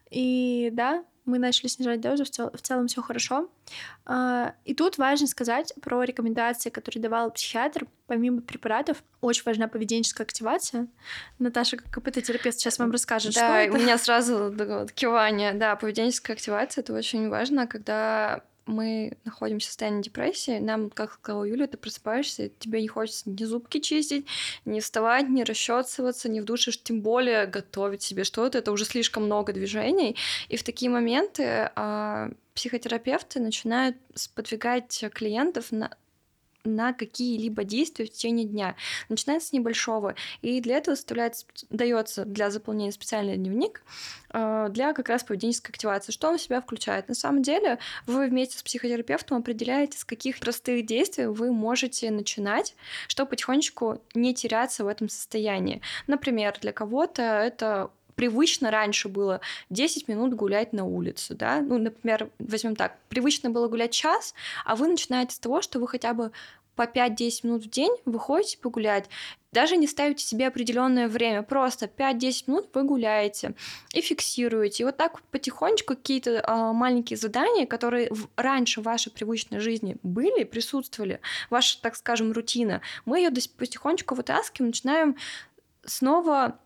И 0.10 0.70
да, 0.72 1.04
мы 1.26 1.40
начали 1.40 1.68
снижать 1.68 2.02
дозу, 2.02 2.26
в, 2.26 2.30
цел, 2.30 2.52
в 2.54 2.62
целом 2.62 2.88
все 2.88 3.02
хорошо. 3.02 3.50
А, 4.06 4.54
и 4.66 4.74
тут 4.74 4.98
важно 4.98 5.28
сказать 5.28 5.74
про 5.82 6.04
рекомендации, 6.04 6.70
которые 6.70 7.02
давал 7.02 7.32
психиатр. 7.32 7.88
Помимо 8.08 8.42
препаратов, 8.42 9.04
очень 9.22 9.44
важна 9.46 9.68
поведенческая 9.68 10.26
активация. 10.26 10.88
Наташа, 11.40 11.78
как 11.78 11.90
КПТ-терапевт, 11.90 12.60
сейчас 12.60 12.78
вам 12.80 12.92
расскажет, 12.92 13.34
да, 13.34 13.64
что 13.64 13.74
у 13.74 13.78
меня 13.78 13.98
сразу 13.98 14.54
кивание. 14.94 15.54
Да, 15.54 15.76
поведенческая 15.76 16.36
активация— 16.36 16.82
это 16.84 16.94
очень 16.94 17.30
важно, 17.30 17.68
когда 17.68 18.44
мы 18.66 19.18
находимся 19.26 19.68
в 19.68 19.70
состоянии 19.70 20.02
депрессии, 20.02 20.60
нам, 20.60 20.90
как 20.90 21.14
сказала 21.14 21.44
Юля, 21.44 21.68
ты 21.68 21.78
просыпаешься, 21.78 22.50
тебе 22.60 22.82
не 22.82 22.88
хочется 22.88 23.30
ни 23.30 23.44
зубки 23.44 23.80
чистить, 23.80 24.26
ни 24.66 24.80
вставать, 24.80 25.30
ни 25.30 25.44
расчесываться, 25.44 26.30
ни 26.30 26.40
в 26.40 26.46
душе, 26.46 26.72
тем 26.72 27.02
более 27.02 27.46
готовить 27.46 28.02
себе 28.02 28.24
что-то. 28.24 28.58
Это 28.58 28.72
уже 28.72 28.86
слишком 28.86 29.26
много 29.26 29.54
движений. 29.54 30.16
И 30.50 30.58
в 30.58 30.64
такие 30.64 30.90
моменты 30.90 31.72
а, 31.76 32.32
психотерапевты 32.54 33.40
начинают 33.40 33.98
сподвигать 34.14 35.04
клиентов 35.14 35.72
на 35.72 35.96
на 36.64 36.94
какие-либо 36.94 37.64
действия 37.64 38.06
в 38.06 38.12
течение 38.12 38.46
дня. 38.46 38.76
Начинается 39.10 39.50
с 39.50 39.54
небольшого. 39.54 40.16
И 40.42 40.62
для 40.62 40.78
этого 40.78 40.96
составляется, 40.96 41.46
дается 41.70 42.26
для 42.26 42.50
заполнения 42.50 42.92
специальный 42.92 43.38
дневник 43.38 43.84
э, 44.32 44.68
для 44.70 44.94
как 44.94 45.10
раз 45.10 45.24
поведенческой 45.24 45.72
активации. 45.72 46.12
Что 46.12 46.30
он 46.30 46.38
в 46.38 46.42
себя 46.42 46.62
включает? 46.62 47.10
На 47.10 47.16
самом 47.16 47.42
деле 47.42 47.80
вы 48.06 48.28
вместе 48.28 48.58
с 48.58 48.64
психотерапевтом 48.64 49.38
определяете, 49.40 49.98
с 49.98 50.06
каких 50.06 50.40
простых 50.40 50.86
действий 50.86 51.26
вы 51.26 51.52
можете 51.52 52.12
начинать, 52.12 52.76
чтобы 53.08 53.32
потихонечку 53.32 54.02
не 54.14 54.34
теряться 54.34 54.84
в 54.84 54.88
этом 54.88 55.10
состоянии. 55.10 55.82
Например, 56.08 56.58
для 56.62 56.72
кого-то 56.72 57.22
это 57.22 57.92
привычно 58.16 58.72
раньше 58.72 59.10
было 59.10 59.42
10 59.70 60.08
минут 60.08 60.34
гулять 60.34 60.74
на 60.74 60.86
улице, 60.86 61.36
да, 61.36 61.62
ну, 61.62 61.78
например, 61.78 62.30
возьмем 62.40 62.76
так, 62.76 62.98
привычно 63.10 63.50
было 63.50 63.68
гулять 63.68 63.92
час, 63.92 64.34
а 64.66 64.76
вы 64.76 64.88
начинаете 64.88 65.36
с 65.36 65.40
того, 65.40 65.62
что 65.62 65.80
вы 65.80 65.88
хотя 65.88 66.14
бы 66.14 66.32
по 66.76 66.84
5-10 66.84 67.40
минут 67.44 67.64
в 67.64 67.70
день 67.70 67.96
выходите 68.06 68.58
погулять, 68.58 69.10
даже 69.52 69.78
не 69.78 69.88
ставите 69.88 70.26
себе 70.26 70.48
определенное 70.48 71.08
время, 71.08 71.44
просто 71.44 71.86
5-10 71.86 72.44
минут 72.48 72.70
вы 72.74 72.84
гуляете 72.84 73.54
и 73.94 74.02
фиксируете. 74.02 74.84
И 74.84 74.86
вот 74.86 74.98
так 74.98 75.22
потихонечку 75.24 75.96
какие-то 75.96 76.32
э, 76.32 76.72
маленькие 76.74 77.18
задания, 77.18 77.68
которые 77.68 78.10
в, 78.10 78.28
раньше 78.36 78.82
в 78.82 78.86
вашей 78.86 79.12
привычной 79.12 79.60
жизни 79.60 79.98
были, 80.02 80.44
присутствовали, 80.44 81.22
ваша, 81.50 81.80
так 81.82 81.96
скажем, 81.96 82.32
рутина, 82.32 82.82
мы 83.06 83.20
ее 83.20 83.30
потихонечку 83.30 84.16
вытаскиваем, 84.16 84.70
начинаем 84.70 85.16
снова 85.86 86.58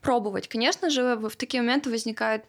пробовать. 0.00 0.48
Конечно 0.48 0.90
же, 0.90 1.16
в 1.16 1.36
такие 1.36 1.62
моменты 1.62 1.90
возникает 1.90 2.44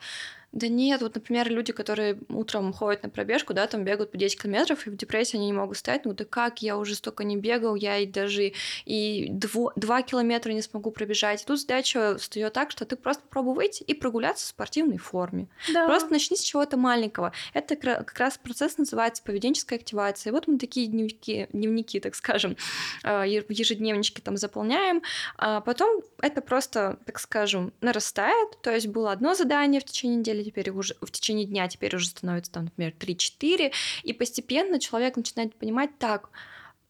да 0.51 0.67
нет, 0.67 1.01
вот, 1.01 1.15
например, 1.15 1.49
люди, 1.49 1.71
которые 1.71 2.19
утром 2.29 2.73
ходят 2.73 3.03
на 3.03 3.09
пробежку, 3.09 3.53
да, 3.53 3.67
там 3.67 3.83
бегают 3.83 4.11
по 4.11 4.17
10 4.17 4.41
километров, 4.41 4.85
и 4.85 4.89
в 4.89 4.97
депрессии 4.97 5.37
они 5.37 5.47
не 5.47 5.53
могут 5.53 5.77
стать, 5.77 6.05
ну 6.05 6.13
да 6.13 6.25
как, 6.25 6.61
я 6.61 6.77
уже 6.77 6.95
столько 6.95 7.23
не 7.23 7.37
бегал, 7.37 7.75
я 7.75 7.97
и 7.97 8.05
даже 8.05 8.53
и 8.85 9.27
2, 9.29 9.73
2 9.75 10.01
километра 10.01 10.51
не 10.51 10.61
смогу 10.61 10.91
пробежать. 10.91 11.43
И 11.43 11.45
тут 11.45 11.59
задача 11.59 12.17
встает 12.17 12.53
так, 12.53 12.71
что 12.71 12.85
ты 12.85 12.95
просто 12.95 13.23
попробуй 13.23 13.55
выйти 13.55 13.83
и 13.83 13.93
прогуляться 13.93 14.45
в 14.45 14.49
спортивной 14.49 14.97
форме. 14.97 15.47
Да. 15.73 15.87
Просто 15.87 16.11
начни 16.11 16.35
с 16.35 16.41
чего-то 16.41 16.75
маленького. 16.77 17.31
Это 17.53 17.75
как 17.75 18.17
раз 18.19 18.37
процесс 18.37 18.77
называется 18.77 19.23
поведенческая 19.23 19.79
активация. 19.79 20.31
И 20.31 20.33
вот 20.33 20.47
мы 20.47 20.57
такие 20.57 20.87
дневники, 20.87 21.47
дневники, 21.53 21.99
так 21.99 22.15
скажем, 22.15 22.57
а, 23.03 23.23
ежедневнички 23.25 24.21
там 24.21 24.37
заполняем, 24.37 25.01
а 25.37 25.61
потом 25.61 26.01
это 26.21 26.41
просто, 26.41 26.99
так 27.05 27.19
скажем, 27.19 27.73
нарастает, 27.81 28.61
то 28.61 28.71
есть 28.71 28.87
было 28.87 29.11
одно 29.11 29.33
задание 29.33 29.79
в 29.79 29.85
течение 29.85 30.17
недели, 30.17 30.40
недели, 30.41 30.49
теперь 30.49 30.71
уже 30.71 30.95
в 31.01 31.11
течение 31.11 31.45
дня 31.45 31.67
теперь 31.67 31.95
уже 31.95 32.07
становится 32.07 32.51
там, 32.51 32.65
например, 32.65 32.93
3-4, 32.99 33.71
и 34.03 34.13
постепенно 34.13 34.79
человек 34.79 35.15
начинает 35.15 35.55
понимать, 35.55 35.97
так, 35.97 36.29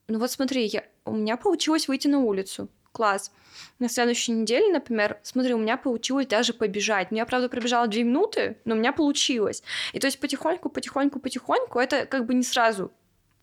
ну 0.07 0.19
вот 0.19 0.31
смотри, 0.31 0.65
я, 0.65 0.83
у 1.05 1.13
меня 1.13 1.37
получилось 1.37 1.87
выйти 1.87 2.07
на 2.07 2.19
улицу, 2.19 2.69
класс. 2.91 3.31
На 3.79 3.89
следующей 3.89 4.31
неделе, 4.31 4.71
например, 4.71 5.19
смотри, 5.23 5.53
у 5.53 5.57
меня 5.57 5.77
получилось 5.77 6.27
даже 6.27 6.53
побежать. 6.53 7.11
Ну, 7.11 7.17
я, 7.17 7.25
правда, 7.25 7.49
пробежала 7.49 7.87
2 7.87 8.03
минуты, 8.03 8.57
но 8.65 8.75
у 8.75 8.77
меня 8.77 8.93
получилось. 8.93 9.63
И 9.93 9.99
то 9.99 10.07
есть 10.07 10.19
потихоньку, 10.19 10.69
потихоньку, 10.69 11.19
потихоньку, 11.19 11.79
это 11.79 12.05
как 12.05 12.25
бы 12.25 12.33
не 12.33 12.43
сразу 12.43 12.91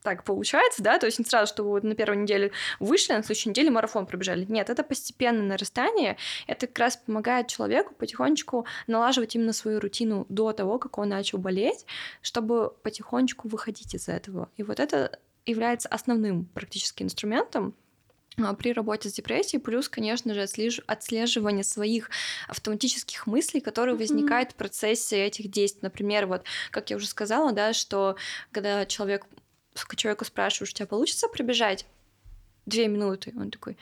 так 0.02 0.24
получается, 0.24 0.82
да, 0.82 0.98
то 0.98 1.06
есть 1.06 1.18
не 1.18 1.24
сразу, 1.24 1.52
что 1.52 1.62
вы 1.64 1.70
вот 1.70 1.84
на 1.84 1.94
первой 1.94 2.16
неделе 2.16 2.52
вышли, 2.80 3.12
на 3.12 3.22
следующей 3.22 3.50
неделе 3.50 3.70
марафон 3.70 4.06
пробежали. 4.06 4.44
Нет, 4.48 4.70
это 4.70 4.82
постепенное 4.82 5.42
нарастание, 5.42 6.16
это 6.46 6.66
как 6.66 6.78
раз 6.78 6.96
помогает 6.96 7.48
человеку 7.48 7.94
потихонечку 7.94 8.66
налаживать 8.86 9.34
именно 9.34 9.52
свою 9.52 9.80
рутину 9.80 10.26
до 10.28 10.52
того, 10.52 10.78
как 10.78 10.98
он 10.98 11.08
начал 11.08 11.38
болеть, 11.38 11.84
чтобы 12.22 12.70
потихонечку 12.82 13.48
выходить 13.48 13.94
из 13.94 14.08
этого. 14.08 14.48
И 14.56 14.62
вот 14.62 14.80
это 14.80 15.18
является 15.46 15.88
основным 15.88 16.44
практически 16.44 17.02
инструментом, 17.02 17.74
а, 18.40 18.54
при 18.54 18.72
работе 18.72 19.08
с 19.08 19.14
депрессией, 19.14 19.60
плюс, 19.60 19.88
конечно 19.88 20.34
же, 20.34 20.42
отслеживание 20.86 21.64
своих 21.64 22.10
автоматических 22.46 23.26
мыслей, 23.26 23.60
которые 23.60 23.96
mm-hmm. 23.96 23.98
возникают 23.98 24.52
в 24.52 24.54
процессе 24.54 25.24
этих 25.24 25.50
действий. 25.50 25.80
Например, 25.82 26.26
вот, 26.26 26.44
как 26.70 26.90
я 26.90 26.96
уже 26.96 27.06
сказала, 27.06 27.52
да, 27.52 27.72
что 27.72 28.16
когда 28.52 28.86
человек 28.86 29.26
человеку 29.96 30.24
спрашиваешь, 30.24 30.72
у 30.72 30.74
тебя 30.74 30.86
получится 30.86 31.28
пробежать 31.28 31.86
две 32.66 32.88
минуты? 32.88 33.32
Он 33.36 33.50
такой, 33.50 33.76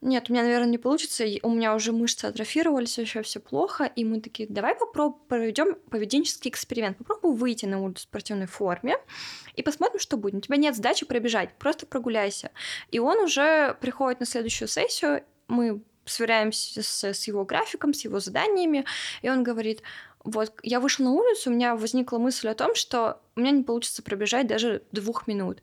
нет, 0.00 0.28
у 0.28 0.32
меня, 0.32 0.44
наверное, 0.44 0.68
не 0.68 0.78
получится, 0.78 1.24
у 1.42 1.50
меня 1.50 1.74
уже 1.74 1.90
мышцы 1.90 2.26
атрофировались, 2.26 2.98
еще 2.98 3.22
все 3.22 3.40
плохо, 3.40 3.84
и 3.84 4.04
мы 4.04 4.20
такие, 4.20 4.48
давай 4.48 4.76
попробуем, 4.76 5.20
проведем 5.26 5.74
поведенческий 5.90 6.50
эксперимент, 6.50 6.96
попробуй 6.98 7.34
выйти 7.36 7.66
на 7.66 7.82
улицу 7.82 8.00
в 8.00 8.02
спортивной 8.02 8.46
форме 8.46 8.96
и 9.56 9.62
посмотрим, 9.62 9.98
что 9.98 10.16
будет. 10.16 10.34
У 10.36 10.40
тебя 10.40 10.56
нет 10.56 10.76
задачи 10.76 11.04
пробежать, 11.04 11.50
просто 11.58 11.84
прогуляйся. 11.84 12.52
И 12.92 13.00
он 13.00 13.18
уже 13.18 13.76
приходит 13.80 14.20
на 14.20 14.26
следующую 14.26 14.68
сессию, 14.68 15.24
мы 15.48 15.82
сверяемся 16.04 16.82
с, 16.82 17.04
с 17.04 17.26
его 17.26 17.44
графиком, 17.44 17.92
с 17.92 18.04
его 18.04 18.20
заданиями, 18.20 18.84
и 19.22 19.28
он 19.28 19.42
говорит, 19.42 19.82
вот 20.30 20.52
я 20.62 20.80
вышла 20.80 21.04
на 21.04 21.12
улицу, 21.12 21.50
у 21.50 21.52
меня 21.52 21.76
возникла 21.76 22.18
мысль 22.18 22.48
о 22.48 22.54
том, 22.54 22.74
что 22.74 23.20
у 23.36 23.40
меня 23.40 23.50
не 23.50 23.62
получится 23.62 24.02
пробежать 24.02 24.46
даже 24.46 24.82
двух 24.92 25.26
минут. 25.26 25.62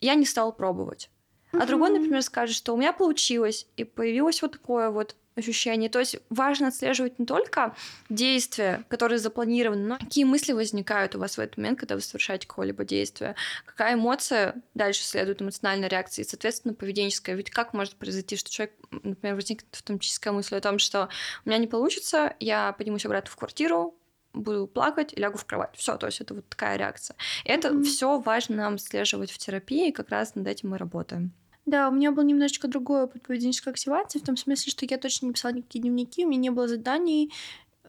Я 0.00 0.14
не 0.14 0.26
стала 0.26 0.50
пробовать. 0.50 1.10
А 1.52 1.56
mm-hmm. 1.56 1.66
другой, 1.66 1.90
например, 1.90 2.22
скажет, 2.22 2.56
что 2.56 2.74
у 2.74 2.76
меня 2.76 2.92
получилось, 2.92 3.66
и 3.76 3.84
появилось 3.84 4.42
вот 4.42 4.52
такое 4.52 4.90
вот 4.90 5.16
ощущение. 5.36 5.88
То 5.90 5.98
есть 5.98 6.16
важно 6.30 6.68
отслеживать 6.68 7.18
не 7.18 7.26
только 7.26 7.76
действия, 8.08 8.84
которые 8.88 9.18
запланированы, 9.18 9.86
но 9.86 9.98
какие 9.98 10.24
мысли 10.24 10.52
возникают 10.52 11.14
у 11.14 11.18
вас 11.18 11.36
в 11.36 11.40
этот 11.40 11.58
момент, 11.58 11.78
когда 11.78 11.94
вы 11.94 12.00
совершаете 12.00 12.46
какое-либо 12.46 12.84
действие, 12.84 13.36
какая 13.64 13.94
эмоция 13.94 14.56
дальше 14.74 15.04
следует 15.04 15.42
эмоциональной 15.42 15.88
реакции, 15.88 16.22
и, 16.22 16.24
соответственно, 16.24 16.74
поведенческая. 16.74 17.36
Ведь 17.36 17.50
как 17.50 17.74
может 17.74 17.94
произойти, 17.94 18.36
что 18.36 18.50
человек, 18.50 18.74
например, 18.90 19.34
возникнет 19.34 19.68
автоматическая 19.72 20.32
мысль 20.32 20.56
о 20.56 20.60
том, 20.60 20.78
что 20.78 21.08
у 21.44 21.48
меня 21.48 21.58
не 21.58 21.66
получится, 21.66 22.34
я 22.40 22.72
поднимусь 22.72 23.04
обратно 23.04 23.30
в 23.30 23.36
квартиру, 23.36 23.94
буду 24.32 24.66
плакать 24.66 25.12
и 25.12 25.20
лягу 25.20 25.38
в 25.38 25.44
кровать. 25.44 25.74
Все, 25.74 25.96
то 25.96 26.06
есть 26.06 26.20
это 26.20 26.34
вот 26.34 26.48
такая 26.48 26.76
реакция. 26.76 27.16
Это 27.44 27.68
mm-hmm. 27.68 27.84
все 27.84 28.18
важно 28.18 28.56
нам 28.56 28.74
отслеживать 28.74 29.30
в 29.30 29.38
терапии, 29.38 29.88
и 29.88 29.92
как 29.92 30.10
раз 30.10 30.34
над 30.34 30.46
этим 30.46 30.70
мы 30.70 30.78
работаем. 30.78 31.32
Да, 31.66 31.88
у 31.88 31.92
меня 31.92 32.12
был 32.12 32.22
немножечко 32.22 32.68
другой 32.68 33.02
опыт 33.02 33.22
поведенческой 33.22 33.72
активации, 33.72 34.20
в 34.20 34.24
том 34.24 34.36
смысле, 34.36 34.70
что 34.70 34.86
я 34.88 34.98
точно 34.98 35.26
не 35.26 35.32
писала 35.32 35.52
никакие 35.52 35.82
дневники, 35.82 36.24
у 36.24 36.28
меня 36.28 36.40
не 36.40 36.50
было 36.50 36.68
заданий, 36.68 37.32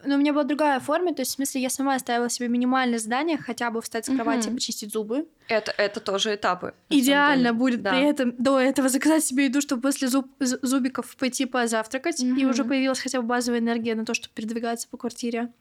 но 0.04 0.14
у 0.14 0.18
меня 0.18 0.32
была 0.32 0.44
другая 0.44 0.80
форма, 0.80 1.14
то 1.14 1.22
есть, 1.22 1.32
в 1.32 1.34
смысле, 1.34 1.62
я 1.62 1.70
сама 1.70 1.98
ставила 1.98 2.28
себе 2.28 2.48
минимальное 2.48 2.98
задание, 2.98 3.36
хотя 3.36 3.70
бы 3.70 3.80
встать 3.82 4.06
с 4.06 4.14
кровати 4.14 4.48
и 4.48 4.52
почистить 4.52 4.92
зубы. 4.92 5.26
Это, 5.48 5.72
это 5.76 6.00
тоже 6.00 6.34
этапы. 6.34 6.74
Идеально 6.88 7.52
будет 7.52 7.82
да. 7.82 7.90
при 7.90 8.04
этом 8.08 8.34
до 8.38 8.58
этого 8.58 8.88
заказать 8.88 9.24
себе 9.24 9.46
еду, 9.46 9.60
чтобы 9.60 9.82
после 9.82 10.08
зуб, 10.08 10.26
зубиков 10.40 11.16
пойти 11.16 11.46
позавтракать, 11.46 12.22
mm-hmm. 12.22 12.40
и 12.40 12.46
уже 12.46 12.64
появилась 12.64 13.00
хотя 13.00 13.20
бы 13.20 13.26
базовая 13.26 13.60
энергия 13.60 13.94
на 13.94 14.04
то, 14.04 14.14
чтобы 14.14 14.32
передвигаться 14.34 14.88
по 14.88 14.96
квартире. 14.96 15.52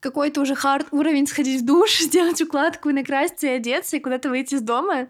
Какой-то 0.00 0.42
уже 0.42 0.54
хард 0.54 0.86
уровень 0.92 1.26
сходить 1.26 1.62
в 1.62 1.64
душ, 1.64 1.98
сделать 2.00 2.40
укладку, 2.40 2.90
накраситься 2.90 3.48
и 3.48 3.50
одеться, 3.50 3.96
и 3.96 4.00
куда-то 4.00 4.28
выйти 4.28 4.54
из 4.54 4.62
дома. 4.62 5.08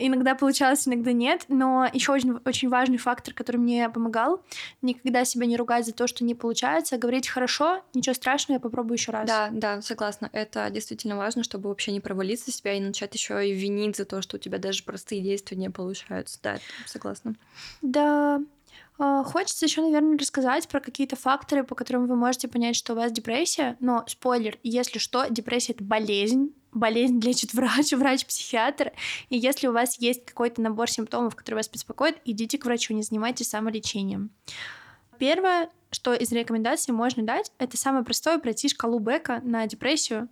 Иногда 0.00 0.34
получалось, 0.34 0.88
иногда 0.88 1.12
нет, 1.12 1.44
но 1.48 1.88
еще 1.92 2.12
очень, 2.12 2.38
очень 2.44 2.68
важный 2.68 2.96
фактор, 2.96 3.34
который 3.34 3.58
мне 3.58 3.88
помогал, 3.90 4.42
никогда 4.82 5.24
себя 5.24 5.46
не 5.46 5.56
ругать 5.56 5.86
за 5.86 5.92
то, 5.92 6.06
что 6.06 6.24
не 6.24 6.34
получается, 6.34 6.96
а 6.96 6.98
говорить 6.98 7.28
хорошо, 7.28 7.82
ничего 7.94 8.14
страшного, 8.14 8.56
я 8.56 8.60
попробую 8.60 8.96
еще 8.96 9.12
раз. 9.12 9.26
Да, 9.26 9.48
да, 9.52 9.82
согласна. 9.82 10.30
Это 10.32 10.70
действительно 10.70 11.16
важно, 11.16 11.44
чтобы 11.44 11.68
вообще 11.68 11.92
не 11.92 12.00
провалиться 12.00 12.50
себя 12.50 12.72
и 12.72 12.80
начать 12.80 13.14
еще 13.14 13.48
и 13.48 13.52
винить 13.52 13.96
за 13.96 14.04
то, 14.04 14.22
что 14.22 14.36
у 14.36 14.40
тебя 14.40 14.58
даже 14.58 14.82
простые 14.84 15.20
действия 15.20 15.56
не 15.56 15.70
получаются. 15.70 16.38
Да, 16.42 16.58
согласна. 16.86 17.34
Да, 17.82 18.40
а, 18.98 19.24
Хочется 19.24 19.64
еще, 19.64 19.80
наверное, 19.80 20.18
рассказать 20.18 20.68
про 20.68 20.80
какие-то 20.80 21.16
факторы, 21.16 21.64
по 21.64 21.74
которым 21.74 22.06
вы 22.06 22.16
можете 22.16 22.48
понять, 22.48 22.76
что 22.76 22.92
у 22.92 22.96
вас 22.96 23.10
депрессия. 23.10 23.76
Но 23.80 24.04
спойлер, 24.06 24.58
если 24.62 24.98
что, 24.98 25.26
депрессия 25.30 25.72
это 25.72 25.82
болезнь, 25.82 26.52
болезнь 26.72 27.20
лечит 27.20 27.54
врач, 27.54 27.92
врач-психиатр. 27.92 28.92
И 29.28 29.36
если 29.36 29.66
у 29.66 29.72
вас 29.72 29.98
есть 29.98 30.24
какой-то 30.24 30.60
набор 30.60 30.90
симптомов, 30.90 31.36
которые 31.36 31.58
вас 31.58 31.68
беспокоят, 31.68 32.16
идите 32.24 32.58
к 32.58 32.64
врачу, 32.64 32.94
не 32.94 33.02
занимайтесь 33.02 33.48
самолечением. 33.48 34.30
Первое, 35.18 35.68
что 35.90 36.14
из 36.14 36.32
рекомендаций 36.32 36.94
можно 36.94 37.22
дать, 37.22 37.52
это 37.58 37.76
самое 37.76 38.04
простое 38.04 38.38
пройти 38.38 38.68
шкалу 38.68 38.98
Бека 39.00 39.40
на 39.44 39.66
депрессию. 39.66 40.28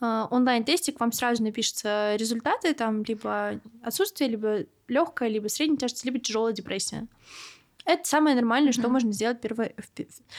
Э, 0.00 0.26
онлайн-тестик, 0.30 0.98
вам 0.98 1.12
сразу 1.12 1.42
напишутся 1.42 2.16
результаты, 2.16 2.74
там 2.74 3.04
либо 3.04 3.60
отсутствие, 3.82 4.30
либо 4.30 4.64
легкая, 4.88 5.28
либо 5.28 5.48
средняя 5.48 5.78
тяжесть, 5.78 6.04
либо 6.04 6.18
тяжелая 6.18 6.52
депрессия. 6.52 7.06
Это 7.84 8.08
самое 8.08 8.36
нормальное, 8.36 8.72
что 8.72 8.82
Мгм. 8.82 8.92
можно 8.92 9.12
сделать 9.12 9.40
перво... 9.40 9.70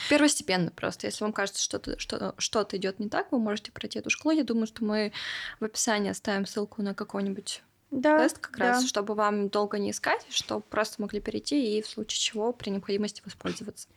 Первостепенно 0.08 0.70
просто. 0.70 1.06
Если 1.06 1.24
вам 1.24 1.32
кажется, 1.32 1.62
что 1.62 1.78
что-то 1.78 1.98
что 1.98 2.34
что-то 2.38 2.76
идет 2.76 2.98
не 2.98 3.08
так, 3.08 3.32
вы 3.32 3.38
можете 3.38 3.72
пройти 3.72 3.98
эту 3.98 4.10
школу. 4.10 4.34
Я 4.34 4.44
думаю, 4.44 4.66
что 4.66 4.84
мы 4.84 5.12
в 5.60 5.64
описании 5.64 6.10
оставим 6.10 6.46
ссылку 6.46 6.82
на 6.82 6.94
какой-нибудь 6.94 7.62
Да, 7.90 8.18
тест, 8.18 8.38
как 8.38 8.56
да. 8.58 8.70
раз, 8.70 8.86
чтобы 8.86 9.14
вам 9.14 9.48
долго 9.50 9.78
не 9.78 9.90
искать, 9.90 10.24
чтобы 10.30 10.62
просто 10.62 11.00
могли 11.02 11.20
перейти 11.20 11.78
и 11.78 11.82
в 11.82 11.86
случае 11.86 12.18
чего 12.18 12.52
при 12.52 12.70
необходимости 12.70 13.22
воспользоваться. 13.24 13.88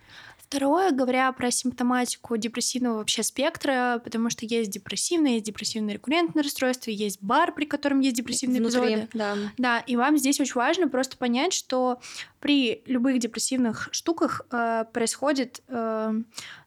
Второе, 0.49 0.91
говоря 0.91 1.29
про 1.33 1.51
симптоматику 1.51 2.37
депрессивного 2.37 2.99
вообще 2.99 3.21
спектра, 3.21 3.99
потому 4.01 4.29
что 4.29 4.45
есть 4.45 4.71
депрессивное, 4.71 5.33
есть 5.33 5.45
депрессивное 5.45 5.95
рекуррентное 5.95 6.41
расстройство, 6.41 6.89
есть 6.89 7.21
бар, 7.21 7.53
при 7.53 7.65
котором 7.65 7.99
есть 7.99 8.15
депрессивные 8.15 8.61
Внутри, 8.61 8.93
эпизоды. 8.95 9.09
да. 9.13 9.35
Да, 9.57 9.79
и 9.79 9.97
вам 9.97 10.17
здесь 10.17 10.39
очень 10.39 10.53
важно 10.53 10.87
просто 10.87 11.17
понять, 11.17 11.51
что 11.51 11.99
при 12.39 12.81
любых 12.85 13.19
депрессивных 13.19 13.89
штуках 13.91 14.41
э, 14.49 14.85
происходит 14.93 15.61
э, 15.67 16.13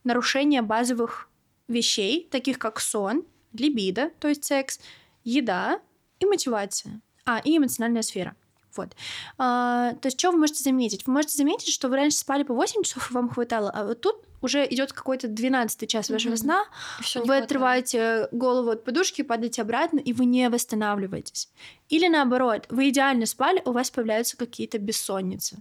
нарушение 0.04 0.60
базовых 0.60 1.30
вещей, 1.66 2.28
таких 2.30 2.58
как 2.58 2.80
сон, 2.80 3.24
либидо, 3.54 4.10
то 4.20 4.28
есть 4.28 4.44
секс, 4.44 4.78
еда 5.24 5.80
и 6.18 6.26
мотивация. 6.26 7.00
А, 7.24 7.38
и 7.38 7.56
эмоциональная 7.56 8.02
сфера. 8.02 8.36
Вот. 8.76 8.90
А, 9.38 9.94
то 9.94 10.06
есть, 10.06 10.18
что 10.18 10.30
вы 10.32 10.38
можете 10.38 10.62
заметить? 10.62 11.06
Вы 11.06 11.12
можете 11.12 11.36
заметить, 11.36 11.72
что 11.72 11.88
вы 11.88 11.96
раньше 11.96 12.18
спали 12.18 12.42
по 12.42 12.54
8 12.54 12.82
часов, 12.82 13.10
и 13.10 13.14
вам 13.14 13.28
хватало, 13.28 13.70
а 13.70 13.84
вот 13.84 14.00
тут 14.00 14.16
уже 14.42 14.66
идет 14.70 14.92
какой-то 14.92 15.28
12 15.28 15.88
час 15.88 16.08
вашего 16.08 16.32
Мгм. 16.32 16.38
сна, 16.38 16.64
Всё 17.00 17.24
вы 17.24 17.36
отрываете 17.36 18.28
голову 18.32 18.70
от 18.70 18.84
подушки, 18.84 19.22
падаете 19.22 19.62
обратно, 19.62 19.98
и 19.98 20.12
вы 20.12 20.24
не 20.24 20.48
восстанавливаетесь. 20.48 21.50
Или 21.90 22.08
наоборот, 22.08 22.66
вы 22.70 22.88
идеально 22.88 23.26
спали, 23.26 23.62
у 23.64 23.72
вас 23.72 23.90
появляются 23.90 24.36
какие-то 24.36 24.78
бессонницы. 24.78 25.58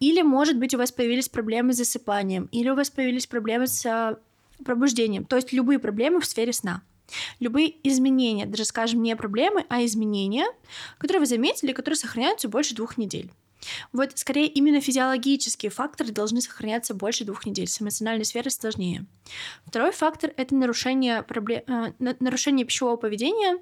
Или, 0.00 0.22
может 0.22 0.58
быть, 0.58 0.74
у 0.74 0.78
вас 0.78 0.92
появились 0.92 1.28
проблемы 1.28 1.72
с 1.72 1.78
засыпанием, 1.78 2.48
или 2.52 2.68
у 2.68 2.74
вас 2.74 2.90
появились 2.90 3.26
проблемы 3.26 3.66
с 3.66 3.84
а, 3.86 4.18
пробуждением. 4.64 5.24
То 5.24 5.36
есть 5.36 5.52
любые 5.52 5.78
проблемы 5.78 6.20
в 6.20 6.26
сфере 6.26 6.52
сна. 6.52 6.82
Любые 7.40 7.74
изменения, 7.88 8.46
даже, 8.46 8.64
скажем, 8.64 9.02
не 9.02 9.14
проблемы, 9.16 9.64
а 9.68 9.84
изменения, 9.84 10.46
которые 10.98 11.20
вы 11.20 11.26
заметили, 11.26 11.72
которые 11.72 11.96
сохраняются 11.96 12.48
больше 12.48 12.74
двух 12.74 12.98
недель. 12.98 13.30
Вот, 13.92 14.12
скорее, 14.16 14.46
именно 14.46 14.80
физиологические 14.80 15.70
факторы 15.70 16.10
должны 16.12 16.40
сохраняться 16.40 16.94
больше 16.94 17.24
двух 17.24 17.46
недель. 17.46 17.66
С 17.66 17.80
эмоциональной 17.80 18.24
сферой 18.24 18.50
сложнее. 18.50 19.06
Второй 19.66 19.92
фактор— 19.92 20.32
это 20.36 20.54
нарушение, 20.54 21.22
пробле- 21.22 21.64
э, 21.66 21.92
на- 21.98 22.16
нарушение 22.20 22.66
пищевого 22.66 22.96
поведения. 22.96 23.58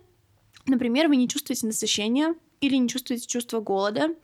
Например, 0.66 1.08
вы 1.08 1.16
не 1.16 1.28
чувствуете 1.28 1.66
насыщения 1.66 2.34
или 2.60 2.76
не 2.76 2.88
чувствуете 2.88 3.26
чувство 3.26 3.60
голода, 3.60 4.14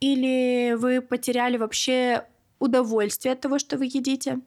или 0.00 0.74
вы 0.78 1.00
потеряли 1.00 1.56
вообще 1.56 2.26
удовольствие 2.62 3.32
от 3.32 3.40
того, 3.40 3.58
что 3.58 3.76
вы 3.76 3.86
едите, 3.86 4.40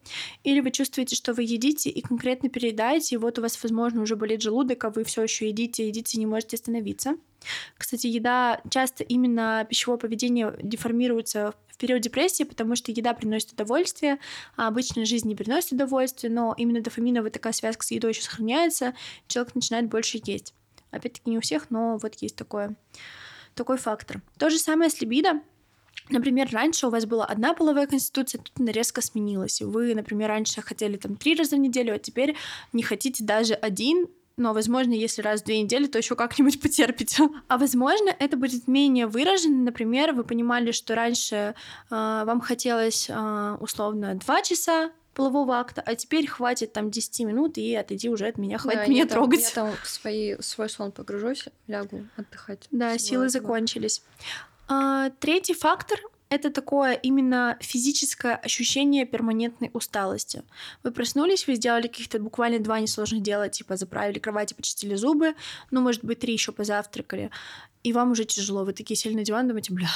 или 0.44 0.62
вы 0.62 0.72
чувствуете, 0.72 1.16
что 1.16 1.34
вы 1.34 1.44
едите 1.44 1.90
и 1.90 2.02
конкретно 2.02 2.50
переедаете, 2.50 3.16
и 3.16 3.18
вот 3.18 3.38
у 3.38 3.42
вас, 3.42 3.62
возможно, 3.62 4.02
уже 4.02 4.16
болит 4.16 4.42
желудок, 4.42 4.84
а 4.86 4.90
вы 4.90 5.04
все 5.04 5.24
еще 5.24 5.48
едите, 5.48 5.88
едите, 5.88 6.18
не 6.18 6.26
можете 6.26 6.56
остановиться. 6.56 7.18
Кстати, 7.78 8.08
еда 8.08 8.62
часто 8.70 9.04
именно 9.04 9.68
пищевое 9.70 10.00
поведение 10.00 10.56
деформируется 10.62 11.54
в 11.68 11.78
период 11.78 12.02
депрессии, 12.02 12.44
потому 12.44 12.76
что 12.76 12.92
еда 12.92 13.14
приносит 13.14 13.52
удовольствие, 13.52 14.18
а 14.56 14.68
обычная 14.68 15.06
жизнь 15.06 15.28
не 15.28 15.36
приносит 15.36 15.74
удовольствия, 15.74 16.30
но 16.30 16.54
именно 16.58 16.82
дофаминовая 16.82 17.32
такая 17.32 17.54
связка 17.54 17.86
с 17.86 17.92
едой 17.92 18.12
еще 18.12 18.22
сохраняется, 18.22 18.96
человек 19.28 19.54
начинает 19.56 19.90
больше 19.90 20.22
есть. 20.24 20.54
Опять-таки 20.92 21.30
не 21.30 21.38
у 21.38 21.42
всех, 21.42 21.70
но 21.70 21.98
вот 21.98 22.16
есть 22.22 22.38
такое, 22.38 22.76
такой 23.54 23.78
фактор. 23.78 24.22
То 24.38 24.50
же 24.50 24.58
самое 24.58 24.90
с 24.90 25.02
либидо. 25.02 25.42
Например, 26.10 26.48
раньше 26.52 26.88
у 26.88 26.90
вас 26.92 27.06
была 27.06 27.26
одна 27.26 27.54
половая 27.54 27.88
конституция, 27.88 28.40
тут 28.40 28.52
она 28.60 28.72
резко 28.72 29.02
сменилась. 29.02 29.62
Вы, 29.62 29.96
например, 29.96 30.30
раньше 30.30 30.62
хотели 30.62 30.98
там 30.98 31.16
три 31.16 31.36
раза 31.36 31.56
в 31.56 31.60
неделю, 31.60 31.96
а 31.96 32.00
теперь 32.00 32.36
не 32.74 32.84
хотите 32.84 33.24
даже 33.24 33.56
один, 33.56 34.08
но, 34.38 34.54
возможно, 34.54 34.92
если 34.94 35.22
раз 35.22 35.42
в 35.42 35.46
две 35.46 35.62
недели, 35.62 35.88
то 35.88 35.98
еще 35.98 36.16
как-нибудь 36.16 36.60
потерпите. 36.62 37.30
А 37.48 37.58
возможно, 37.58 38.10
это 38.20 38.38
будет 38.38 38.68
менее 38.68 39.08
выражено. 39.08 39.64
Например, 39.64 40.14
вы 40.14 40.24
понимали, 40.24 40.72
что 40.72 40.94
раньше 40.94 41.36
э, 41.36 41.54
вам 41.90 42.42
хотелось 42.42 43.10
э, 43.10 43.58
условно 43.60 44.16
два 44.16 44.42
часа 44.42 44.92
полового 45.14 45.58
акта, 45.58 45.82
а 45.86 45.96
теперь 45.96 46.28
хватит 46.28 46.74
там 46.74 46.92
10 46.92 47.22
минут 47.22 47.58
и 47.58 47.74
отойди 47.74 48.10
уже 48.10 48.28
от 48.28 48.38
меня, 48.38 48.58
хватит 48.58 48.82
Да, 48.82 48.88
меня 48.88 49.04
я 49.04 49.06
там- 49.08 49.18
трогать. 49.18 49.42
Я 49.42 49.50
там 49.52 49.72
в 49.82 49.88
свои, 49.88 50.36
в 50.36 50.44
свой 50.44 50.70
сон 50.70 50.92
погружусь, 50.92 51.46
лягу 51.68 52.06
отдыхать. 52.18 52.68
Да, 52.72 52.98
силы 52.98 53.30
закончились. 53.30 54.04
А, 54.68 55.10
третий 55.20 55.54
фактор 55.54 56.00
это 56.30 56.52
такое 56.52 56.94
именно 56.94 57.58
физическое 57.62 58.36
ощущение 58.36 59.06
перманентной 59.06 59.70
усталости. 59.74 60.44
Вы 60.84 60.92
проснулись, 60.92 61.48
вы 61.48 61.56
сделали 61.56 61.88
каких-то 61.88 62.20
буквально 62.20 62.60
два 62.60 62.80
несложных 62.80 63.22
дела, 63.22 63.48
типа 63.48 63.78
заправили 63.78 64.20
кровать 64.20 64.52
и 64.52 64.56
почистили 64.56 64.96
зубы, 64.96 65.36
ну, 65.72 65.82
может 65.82 66.04
быть, 66.04 66.20
три 66.20 66.34
еще 66.34 66.52
позавтракали, 66.52 67.30
и 67.84 67.94
вам 67.94 68.12
уже 68.12 68.26
тяжело. 68.26 68.66
Вы 68.66 68.74
такие 68.74 68.98
сели 68.98 69.14
на 69.14 69.24
диван, 69.24 69.48
думаете, 69.48 69.72
бля, 69.72 69.88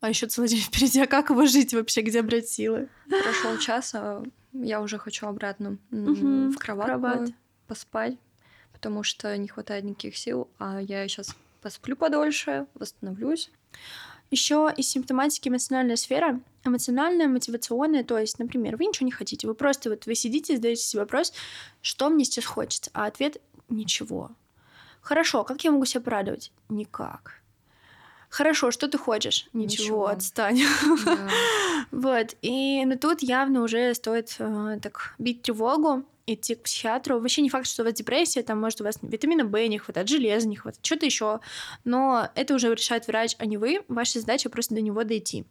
а 0.00 0.08
еще 0.08 0.26
целый 0.26 0.48
день 0.48 0.60
впереди, 0.60 1.00
а 1.00 1.06
как 1.06 1.30
его 1.30 1.44
жить 1.46 1.74
вообще, 1.74 2.00
где 2.00 2.22
брать 2.22 2.48
силы? 2.48 2.88
Прошел 3.08 3.58
час, 3.58 3.94
а 3.94 4.24
я 4.52 4.80
уже 4.80 4.98
хочу 4.98 5.26
обратно 5.26 5.76
Мгм, 5.90 6.50
в 6.50 6.58
кровать, 6.58 6.86
кровать. 6.86 7.34
поспать, 7.66 8.16
потому 8.72 9.02
что 9.02 9.36
не 9.36 9.48
хватает 9.48 9.84
никаких 9.84 10.16
сил, 10.16 10.48
а 10.58 10.80
я 10.80 11.06
сейчас 11.06 11.36
посплю 11.60 11.96
подольше, 11.96 12.66
восстановлюсь. 12.74 13.50
Еще 14.30 14.72
из 14.76 14.88
симптоматики 14.88 15.48
эмоциональная 15.48 15.96
сфера, 15.96 16.40
эмоциональная, 16.64 17.28
мотивационная, 17.28 18.02
то 18.02 18.18
есть, 18.18 18.38
например, 18.38 18.76
вы 18.76 18.86
ничего 18.86 19.06
не 19.06 19.12
хотите, 19.12 19.46
вы 19.46 19.54
просто 19.54 19.88
вот 19.90 20.06
вы 20.06 20.14
сидите 20.16 20.52
и 20.52 20.56
задаете 20.56 20.82
себе 20.82 21.02
вопрос, 21.02 21.32
что 21.80 22.08
мне 22.08 22.24
сейчас 22.24 22.44
хочется, 22.44 22.90
а 22.92 23.06
ответ— 23.06 23.40
ничего. 23.68 24.30
Хорошо, 25.00 25.44
как 25.44 25.62
я 25.62 25.70
могу 25.70 25.84
себя 25.84 26.00
порадовать? 26.00 26.50
Никак. 26.68 27.40
Хорошо, 28.28 28.72
что 28.72 28.88
ты 28.88 28.98
хочешь? 28.98 29.48
Ничего, 29.52 29.84
Ничего. 29.84 30.06
отстань. 30.08 30.62
Да. 31.04 31.28
Вот, 31.92 32.34
и 32.42 32.84
ну, 32.84 32.98
тут 32.98 33.22
явно 33.22 33.62
уже 33.62 33.94
стоит 33.94 34.34
э, 34.40 34.78
так 34.82 35.14
бить 35.18 35.42
тревогу, 35.42 36.04
идти 36.26 36.54
к 36.54 36.62
психиатру. 36.62 37.20
Вообще 37.20 37.42
не 37.42 37.50
факт, 37.50 37.66
что 37.66 37.82
у 37.82 37.84
вас 37.84 37.94
депрессия, 37.94 38.42
там 38.42 38.60
может 38.60 38.80
у 38.80 38.84
вас 38.84 38.98
витамина 39.02 39.44
В 39.44 39.68
не 39.68 39.78
хватает, 39.78 40.08
железа 40.08 40.48
не 40.48 40.56
хватает, 40.56 40.84
что-то 40.84 41.06
еще. 41.06 41.40
Но 41.84 42.28
это 42.34 42.54
уже 42.54 42.72
решает 42.72 43.06
врач, 43.06 43.36
а 43.38 43.46
не 43.46 43.56
вы. 43.56 43.84
Ваша 43.88 44.20
задача 44.20 44.50
просто 44.50 44.74
до 44.74 44.80
него 44.80 45.04
дойти. 45.04 45.46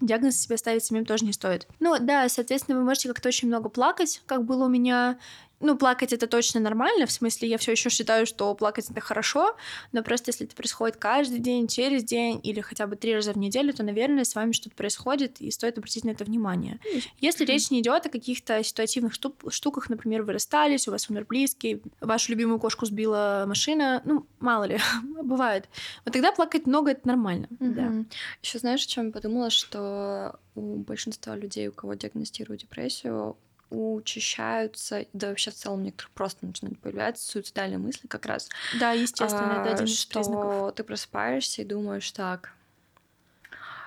Диагноз 0.00 0.36
себе 0.36 0.58
ставить 0.58 0.84
самим 0.84 1.06
тоже 1.06 1.24
не 1.24 1.32
стоит. 1.32 1.66
Ну 1.80 1.96
да, 1.98 2.28
соответственно, 2.28 2.78
вы 2.78 2.84
можете 2.84 3.08
как-то 3.08 3.28
очень 3.28 3.48
много 3.48 3.70
плакать, 3.70 4.22
как 4.26 4.44
было 4.44 4.66
у 4.66 4.68
меня. 4.68 5.18
Ну, 5.60 5.76
плакать 5.76 6.12
это 6.12 6.26
точно 6.26 6.60
нормально, 6.60 7.06
в 7.06 7.12
смысле, 7.12 7.48
я 7.48 7.58
все 7.58 7.72
еще 7.72 7.88
считаю, 7.88 8.26
что 8.26 8.54
плакать 8.54 8.90
это 8.90 9.00
хорошо, 9.00 9.56
но 9.92 10.02
просто 10.02 10.30
если 10.30 10.46
это 10.46 10.54
происходит 10.54 10.96
каждый 10.96 11.38
день, 11.38 11.66
через 11.66 12.04
день 12.04 12.40
или 12.42 12.60
хотя 12.60 12.86
бы 12.86 12.96
три 12.96 13.14
раза 13.14 13.32
в 13.32 13.38
неделю, 13.38 13.72
то, 13.72 13.82
наверное, 13.82 14.24
с 14.24 14.34
вами 14.34 14.52
что-то 14.52 14.76
происходит, 14.76 15.40
и 15.40 15.50
стоит 15.50 15.78
обратить 15.78 16.04
на 16.04 16.10
это 16.10 16.24
внимание. 16.24 16.78
Если 17.20 17.44
речь 17.44 17.70
не 17.70 17.80
идет 17.80 18.04
о 18.06 18.10
каких-то 18.10 18.62
ситуативных 18.62 19.14
штук- 19.14 19.50
штуках, 19.50 19.88
например, 19.88 20.22
вы 20.22 20.34
расстались, 20.34 20.88
у 20.88 20.90
вас 20.90 21.08
умер 21.08 21.24
близкий, 21.28 21.82
вашу 22.00 22.32
любимую 22.32 22.60
кошку 22.60 22.84
сбила 22.84 23.44
машина, 23.46 24.02
ну, 24.04 24.26
мало 24.40 24.64
ли, 24.64 24.78
бывает. 25.22 25.68
Вот 26.04 26.12
тогда 26.12 26.32
плакать 26.32 26.66
много 26.66 26.90
это 26.90 27.08
нормально. 27.08 27.48
Да. 27.50 28.04
Еще 28.42 28.58
знаешь, 28.58 28.84
о 28.84 28.88
чем 28.88 29.06
я 29.06 29.12
подумала, 29.12 29.50
что 29.50 30.38
у 30.54 30.76
большинства 30.76 31.36
людей, 31.36 31.68
у 31.68 31.72
кого 31.72 31.94
диагностируют 31.94 32.62
депрессию, 32.62 33.36
учащаются, 33.70 35.06
да 35.12 35.28
вообще 35.28 35.50
в 35.50 35.54
целом 35.54 35.80
у 35.80 35.82
некоторых 35.82 36.10
просто 36.12 36.46
начинают 36.46 36.78
появляться 36.78 37.28
суицидальные 37.28 37.78
мысли 37.78 38.06
как 38.06 38.26
раз. 38.26 38.48
Да, 38.78 38.92
естественно, 38.92 39.52
это 39.52 39.70
а, 39.70 39.74
один 39.74 39.86
из 39.86 39.98
что 39.98 40.20
признаков. 40.20 40.74
ты 40.74 40.84
просыпаешься 40.84 41.62
и 41.62 41.64
думаешь 41.64 42.10
так. 42.12 42.52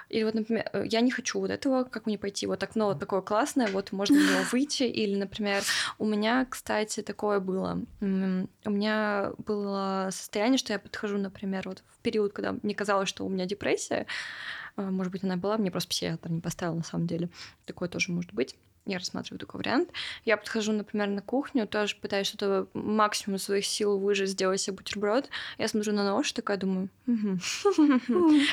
Или 0.09 0.23
вот, 0.23 0.33
например, 0.33 0.67
э, 0.73 0.83
я 0.87 1.01
не 1.01 1.11
хочу 1.11 1.39
вот 1.39 1.51
этого, 1.51 1.83
как 1.83 2.07
мне 2.07 2.17
пойти? 2.17 2.47
Вот 2.47 2.63
окно 2.63 2.87
вот 2.87 2.99
такое 2.99 3.21
классное, 3.21 3.67
вот 3.67 3.91
можно 3.91 4.15
в 4.15 4.19
него 4.19 4.43
выйти. 4.51 4.83
Или, 4.83 5.15
например, 5.15 5.63
у 5.99 6.05
меня, 6.05 6.45
кстати, 6.49 7.01
такое 7.01 7.39
было. 7.39 7.79
У 8.01 8.05
меня 8.05 9.31
было 9.37 10.09
состояние, 10.11 10.57
что 10.57 10.73
я 10.73 10.79
подхожу, 10.79 11.17
например, 11.17 11.63
вот 11.65 11.83
в 11.87 11.99
период, 11.99 12.33
когда 12.33 12.55
мне 12.63 12.73
казалось, 12.73 13.07
что 13.07 13.25
у 13.25 13.29
меня 13.29 13.45
депрессия, 13.45 14.07
а, 14.75 14.89
может 14.89 15.11
быть, 15.11 15.23
она 15.23 15.37
была, 15.37 15.57
мне 15.57 15.69
просто 15.69 15.89
психиатр 15.89 16.29
не 16.31 16.41
поставил 16.41 16.75
на 16.75 16.83
самом 16.83 17.05
деле. 17.05 17.29
Такое 17.65 17.87
тоже 17.87 18.11
может 18.11 18.33
быть. 18.33 18.55
Я 18.93 18.99
рассматриваю 18.99 19.39
такой 19.39 19.59
вариант. 19.59 19.89
Я 20.25 20.37
подхожу, 20.37 20.71
например, 20.71 21.07
на 21.09 21.21
кухню, 21.21 21.67
тоже 21.67 21.95
пытаюсь 21.95 22.27
что-то 22.27 22.67
максимум 22.73 23.39
своих 23.39 23.65
сил 23.65 23.97
выжить, 23.97 24.29
сделать 24.29 24.61
себе 24.61 24.77
бутерброд. 24.77 25.29
Я 25.57 25.67
смотрю 25.67 25.93
на 25.93 26.03
нож, 26.03 26.31
такая 26.31 26.57
думаю, 26.57 26.89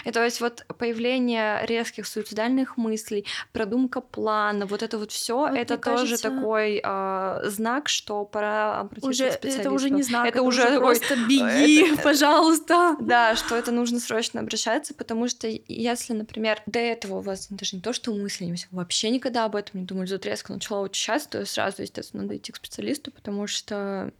и 0.04 0.10
то 0.12 0.24
есть 0.24 0.40
вот 0.40 0.64
появление 0.78 1.64
резких 1.66 2.06
суицидальных 2.06 2.76
мыслей, 2.76 3.24
продумка 3.52 4.00
плана, 4.00 4.66
вот 4.66 4.82
это 4.82 4.98
вот 4.98 5.12
все, 5.12 5.36
Вот, 5.36 5.54
это 5.54 5.76
тоже 5.78 6.18
такой 6.18 6.80
а, 6.84 7.42
знак, 7.44 7.88
что 7.88 8.24
пора 8.24 8.80
обратиться 8.80 9.28
к 9.28 9.32
специалисту. 9.32 9.60
это 9.60 9.70
уже 9.70 9.90
не 9.90 10.02
знак, 10.02 10.26
Это 10.26 10.42
уже 10.42 10.62
такой, 10.62 10.78
просто 10.80 11.16
беги, 11.28 11.92
это- 11.92 12.02
пожалуйста. 12.02 12.96
Да, 13.00 13.36
что 13.36 13.56
это 13.56 13.72
нужно 13.72 14.00
срочно 14.00 14.40
обращаться, 14.40 14.94
потому 14.94 15.28
что 15.28 15.48
если, 15.68 16.12
например, 16.12 16.62
до 16.66 16.78
этого 16.78 17.18
у 17.18 17.20
вас 17.20 17.48
даже 17.50 17.76
не 17.76 17.82
то, 17.82 17.92
что 17.92 18.12
мысли, 18.14 18.44
не 18.44 18.56
вообще 18.70 19.10
никогда 19.10 19.44
об 19.44 19.56
этом 19.56 19.80
не 19.80 19.86
думали, 19.86 20.08
тут 20.08 20.25
резко 20.26 20.52
начала 20.52 20.82
учащаться, 20.82 21.28
то 21.30 21.46
сразу, 21.46 21.82
естественно, 21.82 22.22
надо 22.22 22.36
идти 22.36 22.52
к 22.52 22.56
специалисту, 22.56 23.10
потому 23.10 23.46
что 23.46 24.12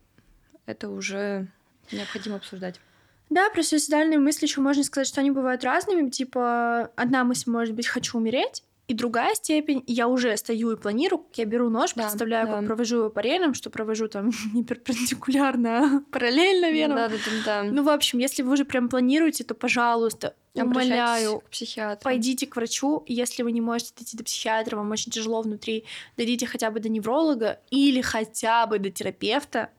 это 0.65 0.89
уже 0.89 1.49
необходимо 1.93 2.37
обсуждать. 2.37 2.81
Да, 3.29 3.51
про 3.51 3.63
суицидальные 3.63 4.19
мысли 4.19 4.47
еще 4.47 4.61
можно 4.61 4.85
сказать, 4.85 5.09
что 5.09 5.21
они 5.21 5.31
бывают 5.31 5.65
разными. 5.65 6.11
Типа, 6.11 6.91
одна 6.97 7.25
мысль 7.25 7.51
может 7.51 7.75
быть 7.75 7.87
«хочу 7.87 8.19
умереть», 8.19 8.63
и 8.89 8.95
другая 8.95 9.35
степень, 9.35 9.83
я 9.89 10.07
уже 10.07 10.37
стою 10.37 10.71
и 10.71 10.77
планирую, 10.77 11.27
я 11.35 11.45
беру 11.45 11.69
нож, 11.71 11.95
Да, 11.95 12.03
представляю, 12.03 12.47
да. 12.47 12.53
как 12.59 12.67
провожу 12.67 12.99
его 12.99 13.13
рельсам, 13.17 13.53
что 13.53 13.69
провожу 13.69 14.07
там 14.07 14.31
не 14.55 14.63
перпендикулярно, 14.63 15.79
а 15.79 16.01
параллельно 16.13 16.71
венам. 16.71 16.97
Да, 16.97 17.09
да, 17.09 17.15
да, 17.17 17.63
да. 17.63 17.63
Ну, 17.65 17.83
в 17.83 17.89
общем, 17.89 18.21
если 18.21 18.43
вы 18.43 18.53
уже 18.53 18.65
прям 18.65 18.89
планируете, 18.89 19.43
то, 19.43 19.55
пожалуйста, 19.55 20.37
умоляю, 20.65 21.41
к 21.41 21.51
психиатру. 21.51 22.05
пойдите 22.05 22.47
к 22.47 22.57
врачу. 22.57 23.05
Если 23.07 23.43
вы 23.43 23.53
не 23.53 23.61
можете 23.61 23.93
дойти 23.97 24.17
до 24.17 24.25
психиатра, 24.25 24.77
вам 24.77 24.91
очень 24.91 25.13
тяжело 25.13 25.43
внутри, 25.43 25.85
дойдите 26.17 26.47
хотя 26.47 26.71
бы 26.71 26.81
до 26.81 26.89
невролога 26.89 27.61
или 27.71 28.01
хотя 28.01 28.67
бы 28.67 28.79
до 28.79 28.91
терапевта, 28.91 29.71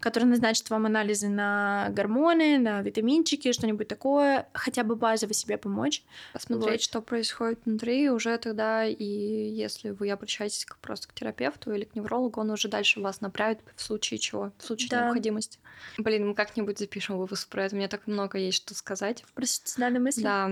который 0.00 0.24
назначит 0.24 0.68
вам 0.70 0.86
анализы 0.86 1.28
на 1.28 1.88
гормоны, 1.90 2.58
на 2.58 2.80
витаминчики, 2.82 3.52
что-нибудь 3.52 3.86
такое, 3.86 4.48
хотя 4.54 4.82
бы 4.82 4.96
базово 4.96 5.34
себе 5.34 5.56
помочь. 5.58 6.02
посмотреть, 6.32 6.72
Вот. 6.72 6.82
что 6.82 7.02
происходит 7.02 7.60
внутри, 7.64 8.10
уже 8.10 8.36
тогда, 8.38 8.84
и 8.86 9.04
если 9.04 9.90
вы 9.90 10.10
обращаетесь 10.10 10.64
к- 10.64 10.78
просто 10.78 11.06
к 11.06 11.12
терапевту 11.14 11.72
или 11.72 11.84
к 11.84 11.94
неврологу, 11.94 12.40
он 12.40 12.50
уже 12.50 12.66
дальше 12.68 13.00
вас 13.00 13.20
направит 13.20 13.60
в 13.76 13.82
случае 13.82 14.18
чего, 14.18 14.52
в 14.58 14.64
случае 14.64 14.88
Да. 14.90 15.02
необходимости. 15.04 15.58
Блин, 15.98 16.28
мы 16.28 16.34
как-нибудь 16.34 16.78
запишем 16.78 17.18
выпуск 17.18 17.48
про 17.48 17.64
это, 17.66 17.76
мне 17.76 17.86
так 17.88 18.06
много 18.06 18.38
есть 18.38 18.56
что 18.56 18.74
сказать. 18.74 19.22
Про 19.34 19.46
суицидальные 19.46 20.00
мысли. 20.16 20.22
Да, 20.22 20.50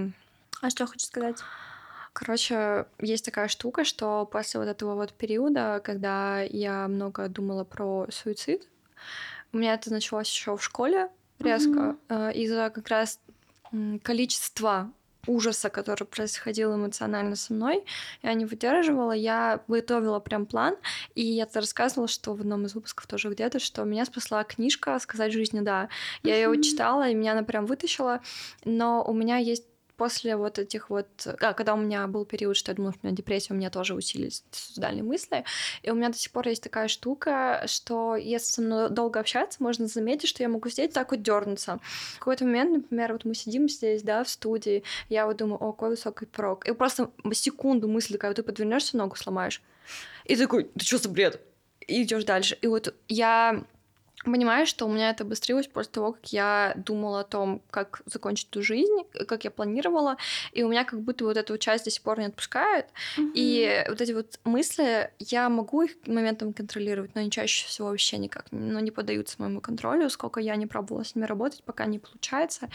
А 0.62 0.70
что 0.70 0.86
хочу 0.86 1.06
сказать? 1.06 1.36
короче, 2.12 2.86
есть 2.98 3.24
такая 3.24 3.48
штука, 3.48 3.84
что 3.84 4.26
после 4.26 4.60
вот 4.60 4.68
этого 4.68 4.94
вот 4.94 5.12
периода, 5.12 5.80
когда 5.84 6.40
я 6.42 6.88
много 6.88 7.28
думала 7.28 7.64
про 7.64 8.06
суицид, 8.10 8.68
у 9.52 9.58
меня 9.58 9.74
это 9.74 9.90
началось 9.90 10.28
еще 10.30 10.56
в 10.56 10.62
школе 10.62 11.08
резко, 11.38 11.96
э, 12.08 12.32
из-за 12.34 12.70
как 12.70 12.88
раз 12.88 13.20
количества 14.02 14.90
ужаса, 15.30 15.70
который 15.70 16.04
происходил 16.04 16.74
эмоционально 16.74 17.36
со 17.36 17.52
мной, 17.52 17.84
я 18.22 18.34
не 18.34 18.44
выдерживала, 18.44 19.12
я 19.12 19.60
готовила 19.68 20.18
прям 20.20 20.46
план, 20.46 20.76
и 21.14 21.22
я 21.22 21.44
это 21.44 21.60
рассказывала, 21.60 22.08
что 22.08 22.34
в 22.34 22.40
одном 22.40 22.66
из 22.66 22.74
выпусков 22.74 23.06
тоже 23.06 23.30
где-то, 23.30 23.58
что 23.58 23.84
меня 23.84 24.04
спасла 24.04 24.44
книжка 24.44 24.98
«Сказать 24.98 25.32
жизни 25.32 25.60
да». 25.60 25.88
Я 26.22 26.36
ее 26.36 26.60
читала, 26.62 27.08
и 27.08 27.14
меня 27.14 27.32
она 27.32 27.42
прям 27.42 27.66
вытащила, 27.66 28.20
но 28.64 29.04
у 29.04 29.12
меня 29.12 29.36
есть 29.36 29.69
после 30.00 30.34
вот 30.34 30.58
этих 30.58 30.88
вот... 30.88 31.08
А, 31.26 31.52
когда 31.52 31.74
у 31.74 31.76
меня 31.76 32.06
был 32.06 32.24
период, 32.24 32.56
что 32.56 32.72
я 32.72 32.76
думала, 32.76 32.94
что 32.94 33.00
у 33.02 33.06
меня 33.06 33.14
депрессия, 33.14 33.52
у 33.52 33.56
меня 33.56 33.68
тоже 33.68 33.94
усилились 33.94 34.42
суицидальные 34.50 35.02
мысли, 35.02 35.44
и 35.82 35.90
у 35.90 35.94
меня 35.94 36.08
до 36.08 36.16
сих 36.16 36.32
пор 36.32 36.48
есть 36.48 36.62
такая 36.62 36.88
штука, 36.88 37.64
что 37.66 38.16
если 38.16 38.46
со 38.50 38.62
мной 38.62 38.88
долго 38.88 39.20
общаться, 39.20 39.62
можно 39.62 39.86
заметить, 39.88 40.30
что 40.30 40.42
я 40.42 40.48
могу 40.48 40.70
сидеть 40.70 40.94
так 40.94 41.10
вот 41.10 41.20
дернуться. 41.20 41.80
В 42.14 42.18
какой-то 42.18 42.46
момент, 42.46 42.72
например, 42.72 43.12
вот 43.12 43.26
мы 43.26 43.34
сидим 43.34 43.68
здесь, 43.68 44.02
да, 44.02 44.24
в 44.24 44.30
студии, 44.30 44.84
я 45.10 45.26
вот 45.26 45.36
думаю, 45.36 45.58
о, 45.58 45.72
какой 45.72 45.90
высокий 45.90 46.24
порог. 46.24 46.66
И 46.66 46.72
просто 46.72 47.10
секунду 47.32 47.86
мысли, 47.86 48.16
когда 48.16 48.32
ты 48.32 48.42
подвернешься, 48.42 48.96
ногу 48.96 49.16
сломаешь. 49.16 49.60
И 50.24 50.34
такой, 50.34 50.64
ты 50.64 50.82
что 50.82 50.96
за 50.96 51.10
бред? 51.10 51.42
И 51.86 52.04
идешь 52.04 52.24
дальше. 52.24 52.56
И 52.62 52.66
вот 52.68 52.94
я 53.08 53.66
понимаю, 54.24 54.66
что 54.66 54.86
у 54.86 54.92
меня 54.92 55.10
это 55.10 55.24
обострилось 55.24 55.66
после 55.66 55.92
того, 55.92 56.12
как 56.12 56.32
я 56.32 56.74
думала 56.76 57.20
о 57.20 57.24
том, 57.24 57.62
как 57.70 58.02
закончить 58.06 58.48
эту 58.50 58.62
жизнь, 58.62 59.04
как 59.26 59.44
я 59.44 59.50
планировала, 59.50 60.16
и 60.52 60.62
у 60.62 60.68
меня 60.68 60.84
как 60.84 61.00
будто 61.00 61.24
вот 61.24 61.36
эту 61.36 61.56
часть 61.58 61.84
до 61.84 61.90
сих 61.90 62.02
пор 62.02 62.18
не 62.18 62.26
отпускает. 62.26 62.86
И 63.34 63.84
вот 63.88 64.00
эти 64.00 64.12
вот 64.12 64.38
мысли, 64.44 65.10
я 65.18 65.48
могу 65.48 65.82
их 65.82 65.96
моментом 66.06 66.52
контролировать, 66.52 67.14
но 67.14 67.22
они 67.22 67.30
чаще 67.30 67.66
всего 67.66 67.88
вообще 67.88 68.18
никак 68.18 68.46
ну, 68.50 68.78
не 68.80 68.90
поддаются 68.90 69.36
моему 69.38 69.60
контролю, 69.60 70.10
сколько 70.10 70.40
я 70.40 70.56
не 70.56 70.66
пробовала 70.66 71.04
с 71.04 71.14
ними 71.14 71.26
работать, 71.26 71.62
пока 71.64 71.86
не 71.86 71.98
получается. 71.98 72.68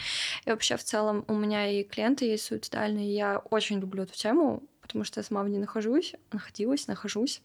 И 0.44 0.50
вообще 0.50 0.76
в 0.76 0.84
целом 0.84 1.24
у 1.28 1.34
меня 1.34 1.70
и 1.70 1.84
клиенты 1.84 2.24
есть 2.24 2.44
суицидальные, 2.44 3.14
я 3.14 3.38
очень 3.38 3.78
люблю 3.78 4.02
эту 4.02 4.14
тему, 4.14 4.62
потому 4.80 5.04
что 5.04 5.20
я 5.20 5.24
сама 5.24 5.42
в 5.42 5.48
ней 5.48 5.58
нахожусь, 5.58 6.14
находилась, 6.32 6.86
нахожусь. 6.86 7.42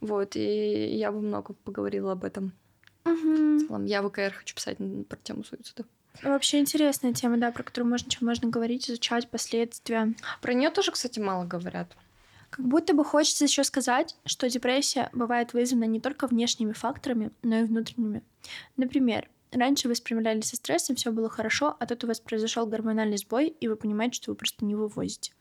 Вот, 0.00 0.36
и 0.36 0.96
я 0.96 1.12
бы 1.12 1.20
много 1.20 1.54
поговорила 1.54 2.12
об 2.12 2.24
этом. 2.24 2.52
Мгм. 3.04 3.58
В 3.58 3.66
целом, 3.66 3.84
я 3.84 4.02
в 4.02 4.08
ВКР 4.08 4.32
хочу 4.32 4.54
писать 4.54 4.78
про 5.08 5.16
тему 5.18 5.44
суицида. 5.44 5.84
Вообще 6.22 6.60
интересная 6.60 7.12
тема, 7.12 7.36
да, 7.38 7.50
про 7.50 7.62
которую 7.62 7.90
можно, 7.90 8.10
чем 8.10 8.28
можно 8.28 8.48
говорить, 8.48 8.88
изучать 8.88 9.28
последствия. 9.28 10.14
Про 10.40 10.54
нее 10.54 10.70
тоже, 10.70 10.92
кстати, 10.92 11.18
мало 11.18 11.44
говорят. 11.44 11.96
Как 12.50 12.64
будто 12.64 12.94
бы 12.94 13.04
хочется 13.04 13.44
еще 13.44 13.64
сказать, 13.64 14.16
что 14.24 14.48
депрессия 14.48 15.10
бывает 15.12 15.54
вызвана 15.54 15.84
не 15.84 16.00
только 16.00 16.28
внешними 16.28 16.72
факторами, 16.72 17.32
но 17.42 17.56
и 17.56 17.64
внутренними. 17.64 18.22
Например, 18.76 19.28
раньше 19.50 19.88
вы 19.88 19.96
справлялись 19.96 20.50
со 20.50 20.56
стрессом, 20.56 20.94
все 20.94 21.10
было 21.10 21.28
хорошо, 21.28 21.76
а 21.80 21.86
тут 21.86 22.04
у 22.04 22.06
вас 22.06 22.20
произошел 22.20 22.64
гормональный 22.66 23.16
сбой, 23.16 23.48
и 23.48 23.66
вы 23.66 23.74
понимаете, 23.74 24.14
что 24.14 24.30
вы 24.30 24.36
просто 24.36 24.64
не 24.64 24.76
вывозите. 24.76 25.32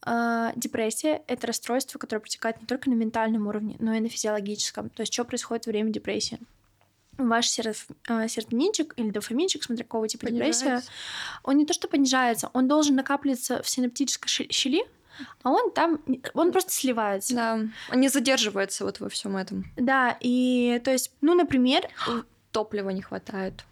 А, 0.00 0.52
депрессия— 0.56 1.22
это 1.26 1.46
расстройство, 1.48 1.98
которое 1.98 2.20
протекает 2.20 2.60
не 2.62 2.66
только 2.66 2.88
на 2.88 2.94
ментальном 2.94 3.46
уровне, 3.46 3.76
но 3.78 3.92
и 3.92 4.00
на 4.00 4.08
физиологическом. 4.08 4.88
То 4.88 5.02
есть, 5.02 5.12
что 5.12 5.24
происходит 5.24 5.66
во 5.66 5.70
время 5.70 5.90
депрессии? 5.90 6.40
Ваш 7.28 7.46
сероф- 7.46 7.88
а, 8.08 8.28
серотонинчик 8.28 8.94
или 8.96 9.10
дофаминчик, 9.10 9.62
смотря 9.62 9.84
какого 9.84 10.08
типа 10.08 10.26
депрессия, 10.30 10.82
он 11.42 11.56
не 11.56 11.66
то 11.66 11.72
что 11.72 11.88
понижается, 11.88 12.50
он 12.52 12.68
должен 12.68 12.96
накапливаться 12.96 13.62
в 13.62 13.68
синаптической 13.68 14.48
щели, 14.50 14.84
а 15.42 15.50
он 15.50 15.70
там, 15.72 16.00
он 16.34 16.52
просто 16.52 16.72
сливается. 16.72 17.34
Да, 17.34 17.60
он 17.90 18.00
не 18.00 18.08
задерживается 18.08 18.84
вот 18.84 19.00
во 19.00 19.08
всем 19.08 19.36
этом. 19.36 19.64
Да, 19.76 20.16
и 20.20 20.80
то 20.84 20.90
есть, 20.90 21.12
ну, 21.20 21.34
например, 21.34 21.88
Топлива 22.50 22.90
не 22.90 23.02
хватает. 23.02 23.64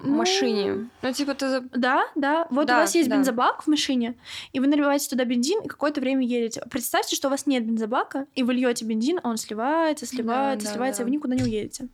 В 0.00 0.08
Ну, 0.08 0.16
машине. 0.16 0.88
Ну, 1.02 1.12
типа, 1.12 1.34
ты... 1.34 1.60
Да, 1.74 2.06
да. 2.14 2.46
Вот 2.50 2.66
Да, 2.66 2.78
у 2.78 2.80
вас 2.80 2.94
есть 2.94 3.08
да. 3.08 3.16
бензобак 3.16 3.62
в 3.62 3.66
машине, 3.66 4.14
и 4.52 4.60
вы 4.60 4.66
наливаете 4.66 5.10
туда 5.10 5.24
бензин, 5.24 5.60
и 5.62 5.68
какое-то 5.68 6.00
время 6.00 6.26
едете. 6.26 6.62
Представьте, 6.70 7.16
что 7.16 7.28
у 7.28 7.30
вас 7.30 7.46
нет 7.46 7.66
бензобака, 7.66 8.26
и 8.34 8.42
вы 8.42 8.54
льете 8.54 8.84
бензин, 8.86 9.20
а 9.22 9.28
он 9.28 9.36
сливается, 9.36 10.06
сливается, 10.06 10.66
да, 10.66 10.72
сливается, 10.72 11.02
и 11.02 11.04
да. 11.04 11.08
вы 11.08 11.14
никуда 11.16 11.34
не 11.34 11.42
уедете. 11.42 11.88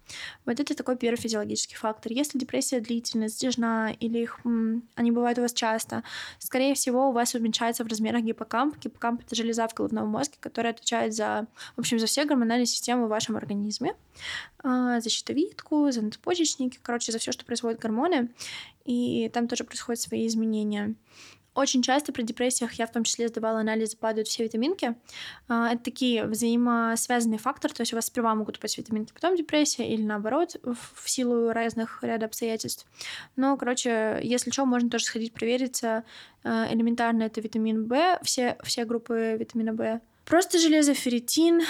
Вот 0.44 0.60
это 0.60 0.74
такой 0.74 0.96
первый 0.96 1.16
физиологический 1.16 1.76
фактор. 1.76 2.12
Если 2.12 2.38
депрессия 2.38 2.80
длительная, 2.80 3.28
затяжна, 3.28 3.92
или 3.98 4.18
их, 4.18 4.38
они 4.94 5.10
бывают 5.10 5.38
у 5.38 5.42
вас 5.42 5.52
часто, 5.52 6.04
скорее 6.38 6.74
всего, 6.74 7.08
у 7.08 7.12
вас 7.12 7.34
уменьшается 7.34 7.82
в 7.84 7.88
размерах 7.88 8.22
гиппокамп. 8.22 8.78
Гиппокамп— 8.78 9.22
это 9.26 9.34
железа 9.34 9.66
в 9.66 9.74
головном 9.74 10.08
мозге, 10.08 10.36
которая 10.38 10.72
отвечает 10.72 11.12
за, 11.12 11.46
в 11.74 11.80
общем, 11.80 11.98
за 11.98 12.06
все 12.06 12.24
гормональные 12.24 12.66
системы 12.66 13.06
в 13.06 13.08
вашем 13.08 13.36
организме. 13.36 13.94
А, 14.62 15.00
за 15.00 15.10
щитовидку, 15.10 15.90
за 15.90 16.02
надпочечники, 16.02 16.78
короче, 16.82 17.12
за 17.12 17.18
все, 17.18 17.32
что 17.32 17.44
производит 17.44 17.80
гормоны. 17.96 18.28
И 18.84 19.30
там 19.32 19.48
тоже 19.48 19.64
происходят 19.64 20.00
свои 20.00 20.26
изменения. 20.26 20.94
Очень 21.54 21.80
часто 21.80 22.12
при 22.12 22.22
депрессиях 22.22 22.74
я 22.74 22.86
в 22.86 22.92
том 22.92 23.02
числе 23.02 23.28
сдавала 23.28 23.60
анализы, 23.60 23.96
падают 23.96 24.28
все 24.28 24.44
витаминки. 24.44 24.94
А, 25.48 25.72
Это 25.72 25.84
такие 25.84 26.26
взаимосвязанные 26.26 27.38
факторы, 27.38 27.72
то 27.72 27.80
есть 27.80 27.94
у 27.94 27.96
вас 27.96 28.06
сперва 28.06 28.34
могут 28.34 28.58
упасть 28.58 28.76
витаминки, 28.76 29.14
потом 29.14 29.36
депрессия 29.36 29.88
или 29.88 30.02
наоборот 30.02 30.56
в 30.62 31.08
силу 31.08 31.52
разных 31.52 32.02
ряда 32.02 32.26
обстоятельств. 32.26 32.86
Но, 33.36 33.56
короче, 33.56 34.20
если 34.22 34.50
что, 34.50 34.66
можно 34.66 34.90
тоже 34.90 35.06
сходить 35.06 35.32
провериться. 35.32 36.04
Э, 36.44 36.66
Элементарно 36.70 37.22
это 37.22 37.40
витамин 37.40 37.88
В, 37.88 38.18
все, 38.22 38.58
все 38.62 38.84
группы 38.84 39.36
витамина 39.40 39.72
В. 39.72 40.00
Просто 40.26 40.58
железо, 40.58 40.92
ферритин 40.92 41.62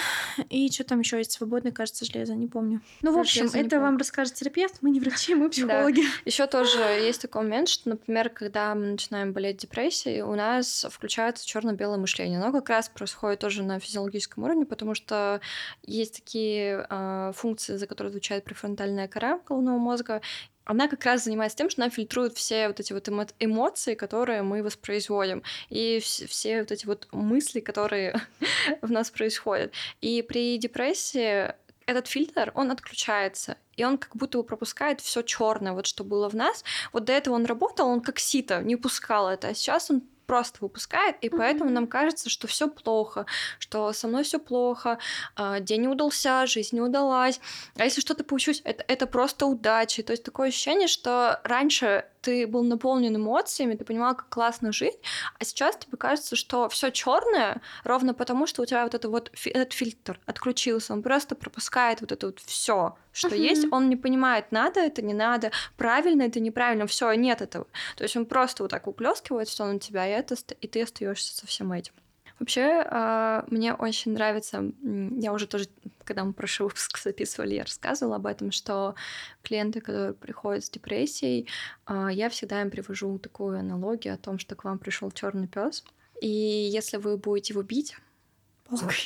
и 0.49 0.71
что 0.71 0.83
там 0.83 1.01
еще 1.01 1.17
есть 1.17 1.31
свободное, 1.31 1.71
кажется, 1.71 2.05
железо, 2.05 2.33
не 2.33 2.47
помню. 2.47 2.81
Ну, 3.03 3.13
в 3.13 3.19
общем, 3.19 3.45
это 3.45 3.53
помню. 3.53 3.79
вам 3.79 3.97
расскажет 3.97 4.33
терапевт, 4.33 4.79
мы 4.81 4.89
не 4.89 4.99
врачи, 4.99 5.35
мы 5.35 5.49
психологи. 5.51 6.01
Еще 6.25 6.47
тоже 6.47 6.79
есть 6.79 7.21
такой 7.21 7.43
момент, 7.43 7.69
что, 7.69 7.89
например, 7.89 8.29
когда 8.29 8.73
мы 8.73 8.87
начинаем 8.87 9.31
болеть 9.31 9.57
депрессией, 9.57 10.23
у 10.23 10.33
нас 10.33 10.87
включается 10.89 11.45
черно-белое 11.45 11.99
мышление. 11.99 12.41
Оно 12.41 12.51
как 12.51 12.69
раз 12.69 12.89
происходит 12.89 13.39
тоже 13.39 13.61
на 13.61 13.79
физиологическом 13.79 14.43
уровне, 14.43 14.65
потому 14.65 14.95
что 14.95 15.39
есть 15.83 16.15
такие 16.15 16.87
э, 16.89 17.31
функции, 17.35 17.77
за 17.77 17.85
которые 17.85 18.09
отвечает 18.09 18.43
префронтальная 18.43 19.07
кора 19.07 19.39
головного 19.47 19.77
мозга, 19.77 20.21
она 20.67 20.87
как 20.87 21.03
раз 21.05 21.23
занимается 21.23 21.57
тем, 21.57 21.69
что 21.69 21.81
она 21.81 21.89
фильтрует 21.89 22.37
все 22.37 22.67
вот 22.67 22.79
эти 22.79 22.93
вот 22.93 23.07
эмо- 23.07 23.33
эмоции, 23.39 23.95
которые 23.95 24.41
мы 24.41 24.61
воспроизводим, 24.61 25.41
и 25.69 25.97
вс- 25.97 26.27
все 26.27 26.59
вот 26.59 26.71
эти 26.71 26.85
вот 26.85 27.07
мысли, 27.11 27.61
которые 27.61 28.19
в 28.81 28.91
нас 28.91 29.09
происходят. 29.09 29.71
И 30.01 30.21
при 30.21 30.57
депрессии 30.57 31.53
этот 31.85 32.07
фильтр, 32.07 32.51
он 32.53 32.69
отключается, 32.69 33.57
и 33.77 33.85
он 33.85 33.97
как 33.97 34.15
будто 34.15 34.37
бы 34.37 34.43
пропускает 34.43 34.99
все 34.99 35.21
черное, 35.21 35.71
вот 35.71 35.85
что 35.85 36.03
было 36.03 36.29
в 36.29 36.35
нас. 36.35 36.65
Вот 36.91 37.05
до 37.05 37.13
этого 37.13 37.35
он 37.35 37.45
работал, 37.45 37.87
он 37.87 38.01
как 38.01 38.19
сито, 38.19 38.61
не 38.61 38.75
пускал 38.75 39.29
это, 39.29 39.47
а 39.47 39.53
сейчас 39.53 39.89
он 39.89 40.03
просто 40.27 40.59
выпускает, 40.61 41.15
и 41.21 41.29
поэтому 41.29 41.65
Мгм. 41.65 41.73
нам 41.73 41.87
кажется, 41.87 42.29
что 42.29 42.47
все 42.47 42.67
плохо, 42.67 43.25
что 43.59 43.91
со 43.93 44.07
мной 44.07 44.23
все 44.23 44.39
плохо, 44.39 44.99
а, 45.35 45.59
день 45.59 45.81
не 45.81 45.87
удался, 45.87 46.45
жизнь 46.45 46.75
не 46.75 46.81
удалась. 46.81 47.39
А 47.77 47.85
если 47.85 48.01
что-то 48.01 48.23
получилось, 48.23 48.61
это, 48.65 48.83
это 48.87 49.07
просто 49.07 49.45
удача. 49.45 50.03
То 50.03 50.11
есть 50.11 50.23
такое 50.23 50.49
ощущение, 50.49 50.87
что 50.87 51.39
раньше 51.43 52.05
ты 52.21 52.47
был 52.47 52.63
наполнен 52.63 53.15
эмоциями, 53.15 53.75
ты 53.75 53.85
понимал, 53.85 54.15
как 54.15 54.29
классно 54.29 54.71
жить, 54.71 54.97
а 55.39 55.45
сейчас 55.45 55.77
тебе 55.77 55.97
кажется, 55.97 56.35
что 56.35 56.69
все 56.69 56.91
черное 56.91 57.61
ровно 57.83 58.13
потому, 58.13 58.47
что 58.47 58.61
у 58.61 58.65
тебя 58.65 58.83
вот 58.83 58.93
это 58.93 59.09
вот 59.09 59.31
этот 59.45 59.73
фильтр 59.73 60.19
отключился, 60.25 60.93
он 60.93 61.03
просто 61.03 61.35
пропускает 61.35 62.01
вот 62.01 62.11
это 62.11 62.27
вот 62.27 62.39
все, 62.39 62.95
что 63.11 63.29
Мгм. 63.29 63.37
есть, 63.37 63.67
он 63.71 63.89
не 63.89 63.95
понимает, 63.95 64.51
надо 64.51 64.79
это, 64.79 65.01
не 65.01 65.13
надо, 65.13 65.51
правильно 65.77 66.23
это, 66.23 66.39
неправильно, 66.39 66.87
все, 66.87 67.11
нет 67.13 67.41
этого. 67.41 67.67
То 67.95 68.03
есть 68.03 68.15
он 68.17 68.25
просто 68.25 68.63
вот 68.63 68.71
так 68.71 68.87
уплескивает 68.87 69.49
что 69.49 69.65
на 69.65 69.79
тебя, 69.79 70.07
и, 70.07 70.11
это, 70.11 70.35
и 70.61 70.67
ты 70.67 70.83
остаешься 70.83 71.35
со 71.35 71.47
всем 71.47 71.71
этим. 71.71 71.93
Вообще, 72.39 72.83
а, 72.85 73.45
мне 73.49 73.73
очень 73.73 74.13
нравится, 74.13 74.71
я 74.83 75.33
уже 75.33 75.47
тоже, 75.47 75.67
когда 76.03 76.23
мы 76.23 76.33
прошлый 76.33 76.67
выпуск 76.69 76.99
записывали, 76.99 77.55
я 77.55 77.63
рассказывала 77.63 78.17
об 78.17 78.27
этом, 78.27 78.51
что 78.51 78.95
клиенты, 79.41 79.81
которые 79.81 80.13
приходят 80.13 80.63
с 80.63 80.69
депрессией, 80.69 81.47
а, 81.85 82.11
я 82.11 82.29
всегда 82.29 82.61
им 82.61 82.69
привожу 82.69 83.17
такую 83.17 83.59
аналогию 83.59 84.13
о 84.13 84.17
том, 84.17 84.37
что 84.37 84.55
к 84.55 84.63
вам 84.63 84.77
пришел 84.77 85.09
черный 85.11 85.47
пес, 85.47 85.83
и 86.21 86.27
если 86.27 86.97
вы 86.97 87.17
будете 87.17 87.53
его 87.53 87.63
бить, 87.63 87.95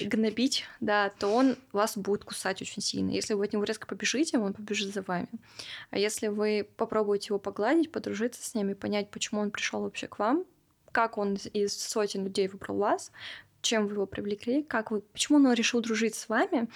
гнобить, 0.02 0.65
да, 0.80 1.10
то 1.10 1.28
он 1.28 1.56
вас 1.72 1.98
будет 1.98 2.24
кусать 2.24 2.62
очень 2.62 2.82
сильно. 2.82 3.12
Если 3.12 3.34
вы 3.34 3.46
от 3.46 3.54
него 3.54 3.63
резко 3.63 3.86
побежите, 3.86 4.39
он 4.39 4.54
побежит 4.54 4.94
за 4.94 5.04
вами. 5.04 5.30
А 5.91 6.00
если 6.00 6.28
вы 6.28 6.67
попробуете 6.78 7.28
его 7.28 7.39
погладить, 7.39 7.91
подружиться 7.91 8.44
с 8.44 8.56
ним 8.56 8.72
и 8.72 8.74
понять, 8.74 9.12
почему 9.12 9.41
он 9.41 9.52
пришел 9.52 9.82
вообще 9.82 10.08
к 10.08 10.20
вам, 10.20 10.46
как 10.91 11.17
он 11.17 11.36
из- 11.54 11.77
сотен 11.82 12.23
людей 12.25 12.47
выбрал 12.47 12.77
вас, 12.77 13.12
чем 13.62 13.88
вы 13.88 13.93
его 13.93 14.06
привлекли, 14.06 14.63
как 14.63 14.91
вы, 14.91 15.01
почему 15.01 15.38
он 15.38 15.54
решил 15.54 15.82
дружить 15.82 16.15
с 16.15 16.30
вами, 16.30 16.67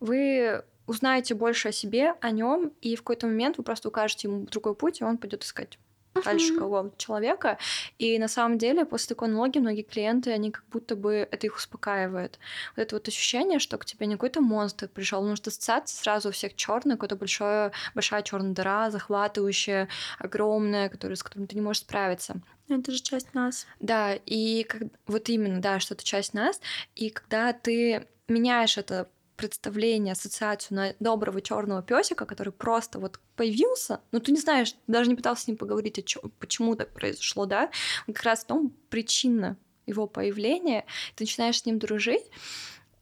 вы 0.00 0.64
узнаете 0.86 1.34
больше 1.34 1.68
о 1.68 1.72
себе, 1.72 2.14
о 2.20 2.30
нем, 2.30 2.72
и 2.80 2.96
в 2.96 3.00
какой-то 3.02 3.26
момент 3.26 3.58
вы 3.58 3.64
просто 3.64 3.88
укажете 3.88 4.28
ему 4.28 4.46
другой 4.46 4.74
путь, 4.74 5.00
и 5.00 5.04
он 5.04 5.18
пойдет 5.18 5.44
искать 5.44 5.78
дальше 6.24 6.52
Мгм. 6.52 6.58
какого 6.58 6.92
человека. 6.96 7.58
И 7.98 8.18
на 8.18 8.28
самом 8.28 8.58
деле, 8.58 8.84
после 8.84 9.08
такой 9.08 9.28
аналогии, 9.28 9.58
многие 9.58 9.82
клиенты, 9.82 10.32
они 10.32 10.50
как 10.50 10.64
будто 10.70 10.96
бы 10.96 11.28
это 11.30 11.46
их 11.46 11.56
успокаивает. 11.56 12.38
Вот 12.76 12.82
это 12.82 12.96
вот 12.96 13.08
ощущение, 13.08 13.58
что 13.58 13.78
к 13.78 13.84
тебе 13.84 14.06
не 14.06 14.14
какой-то 14.14 14.40
монстр 14.40 14.88
пришел, 14.88 15.20
потому 15.20 15.36
что 15.36 15.50
ассоциация 15.50 15.96
сразу 15.96 16.28
у 16.28 16.32
всех 16.32 16.56
черная, 16.56 16.96
какая-то 16.96 17.16
большая, 17.16 17.72
большая 17.94 18.22
черная 18.22 18.52
дыра, 18.52 18.90
захватывающая, 18.90 19.88
огромная, 20.18 20.88
которая, 20.88 21.16
с 21.16 21.22
которой 21.22 21.46
ты 21.46 21.54
не 21.54 21.62
можешь 21.62 21.82
справиться. 21.82 22.40
Это 22.68 22.92
же 22.92 23.00
часть 23.02 23.34
нас. 23.34 23.66
Да, 23.80 24.14
и 24.14 24.62
как, 24.64 24.82
вот 25.06 25.28
именно, 25.28 25.60
да, 25.60 25.80
что 25.80 25.94
это 25.94 26.04
часть 26.04 26.34
нас. 26.34 26.60
И 26.94 27.10
когда 27.10 27.52
ты 27.52 28.06
меняешь 28.28 28.78
это 28.78 29.08
представление, 29.40 30.12
ассоциацию 30.12 30.76
на 30.76 30.94
доброго 31.00 31.40
черного 31.40 31.82
песика, 31.82 32.26
который 32.26 32.52
просто 32.52 32.98
вот 32.98 33.18
появился, 33.36 34.00
но 34.12 34.18
ты 34.18 34.32
не 34.32 34.38
знаешь, 34.38 34.74
даже 34.86 35.08
не 35.08 35.16
пытался 35.16 35.44
с 35.44 35.46
ним 35.48 35.56
поговорить, 35.56 35.98
о 35.98 36.02
чё- 36.02 36.20
почему 36.38 36.76
так 36.76 36.92
произошло, 36.92 37.46
да, 37.46 37.70
как 38.06 38.22
раз 38.22 38.40
в 38.44 38.46
том 38.48 38.70
причина 38.90 39.56
его 39.86 40.06
появления, 40.06 40.84
ты 41.16 41.24
начинаешь 41.24 41.58
с 41.58 41.64
ним 41.64 41.78
дружить, 41.78 42.24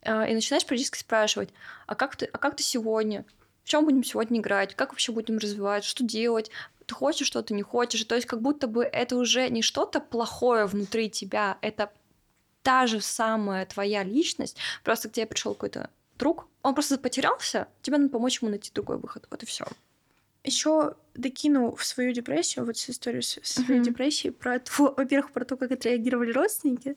э, 0.02 0.30
и 0.30 0.34
начинаешь 0.34 0.64
периодически 0.64 0.98
спрашивать, 0.98 1.48
а 1.88 1.96
как 1.96 2.14
ты, 2.14 2.26
а 2.26 2.38
как 2.38 2.54
ты 2.54 2.62
сегодня? 2.62 3.24
В 3.64 3.68
чем 3.68 3.84
будем 3.84 4.04
сегодня 4.04 4.38
играть? 4.38 4.76
Как 4.76 4.90
вообще 4.90 5.10
будем 5.10 5.38
развивать? 5.38 5.82
Что 5.82 6.04
делать? 6.04 6.50
Ты 6.86 6.94
хочешь 6.94 7.26
что-то, 7.26 7.52
не 7.52 7.62
хочешь? 7.62 8.04
То 8.04 8.14
есть 8.14 8.28
как 8.28 8.40
будто 8.40 8.68
бы 8.68 8.84
это 8.84 9.16
уже 9.16 9.48
не 9.50 9.60
что-то 9.62 10.00
плохое 10.00 10.66
внутри 10.66 11.10
тебя, 11.10 11.58
это 11.62 11.90
та 12.62 12.86
же 12.86 13.00
самая 13.00 13.66
твоя 13.66 14.04
личность, 14.04 14.56
просто 14.84 15.08
к 15.08 15.12
тебе 15.12 15.26
пришел 15.26 15.54
какой-то 15.54 15.90
друг, 16.18 16.46
он 16.62 16.74
просто 16.74 16.98
потерялся, 16.98 17.68
тебе 17.82 17.98
надо 17.98 18.10
помочь 18.10 18.42
ему 18.42 18.50
найти 18.50 18.70
другой 18.74 18.98
выход. 18.98 19.26
Вот 19.30 19.42
и 19.42 19.46
все. 19.46 19.64
Еще 20.44 20.94
докину 21.18 21.74
в 21.74 21.84
свою 21.84 22.12
депрессию, 22.12 22.64
вот 22.64 22.76
всю 22.76 22.92
историю 22.92 23.22
с- 23.22 23.38
своей 23.42 23.80
Мгм. 23.80 23.82
депрессии, 23.82 24.30
про 24.30 24.60
во-первых, 24.78 25.32
про 25.32 25.44
то, 25.44 25.56
как 25.56 25.72
отреагировали 25.72 26.32
родственники. 26.32 26.96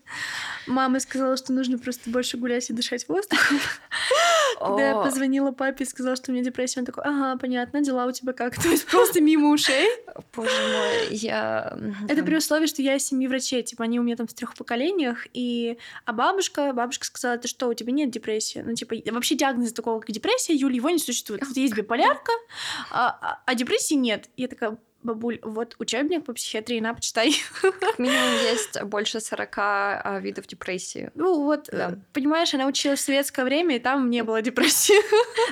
Мама 0.67 0.99
сказала, 0.99 1.36
что 1.38 1.53
нужно 1.53 1.77
просто 1.77 2.10
больше 2.10 2.38
гулять 2.38 2.69
и 2.69 2.73
дышать 2.73 3.07
воздухом. 3.10 3.60
Когда 4.60 4.89
я 4.89 4.95
позвонила 4.95 5.51
папе 5.51 5.86
и 5.86 5.88
сказала, 5.88 6.15
что 6.15 6.31
у 6.31 6.34
меня 6.36 6.43
депрессия, 6.43 6.81
он 6.81 6.86
такой, 6.86 7.03
ага, 7.03 7.36
понятно, 7.39 7.81
дела 7.81 8.05
у 8.05 8.12
тебя 8.12 8.34
как? 8.34 8.55
То 8.62 8.67
есть 8.69 8.86
просто 8.86 9.19
мимо 9.21 9.49
ушей. 9.49 9.88
Боже 10.36 10.51
мой, 10.51 11.07
я... 11.15 11.77
Это 12.07 12.23
при 12.23 12.36
условии, 12.36 12.67
что 12.67 12.81
я 12.84 12.95
из 12.95 13.05
семьи 13.07 13.27
врачей, 13.27 13.63
типа 13.63 13.86
они 13.86 13.99
у 13.99 14.03
меня 14.03 14.15
там 14.15 14.27
в 14.27 14.34
трех 14.34 14.55
поколениях, 14.55 15.25
и 15.34 15.77
а 16.05 16.13
бабушка, 16.13 16.73
бабушка 16.73 17.05
сказала, 17.05 17.38
ты 17.39 17.47
что, 17.47 17.67
у 17.69 17.73
тебя 17.73 17.91
нет 17.91 18.12
депрессии? 18.12 18.60
Ну, 18.65 18.75
типа, 18.75 18.95
вообще 19.12 19.36
диагноза 19.36 19.73
такого, 19.73 19.99
как 19.99 20.12
депрессия, 20.12 20.53
Юля, 20.53 20.75
его 20.75 20.89
не 20.91 20.99
существует. 20.99 21.41
Есть 21.55 21.73
биполярка, 21.75 22.31
а, 22.91 23.17
а- 23.21 23.41
а 23.45 23.55
депрессии 23.55 23.95
нет. 23.95 24.11
Я 24.38 24.47
такая, 24.47 24.78
бабуль, 25.04 25.39
вот 25.41 25.76
учебник 25.80 26.26
по 26.26 26.34
психиатрии, 26.34 26.80
на, 26.80 26.93
почитай. 26.93 27.34
Как 27.62 28.00
минимум 28.00 28.32
есть 28.43 28.82
больше 28.84 29.19
40 29.19 29.54
а, 29.58 30.19
видов 30.21 30.47
депрессии. 30.47 31.12
Ну, 31.15 31.43
вот, 31.43 31.69
Да. 31.71 31.97
понимаешь, 32.13 32.54
она 32.54 32.65
училась 32.67 33.00
в 33.00 33.04
советское 33.04 33.43
время, 33.43 33.76
и 33.76 33.80
там 33.80 34.10
не 34.10 34.24
было 34.24 34.41
депрессии. 34.41 35.02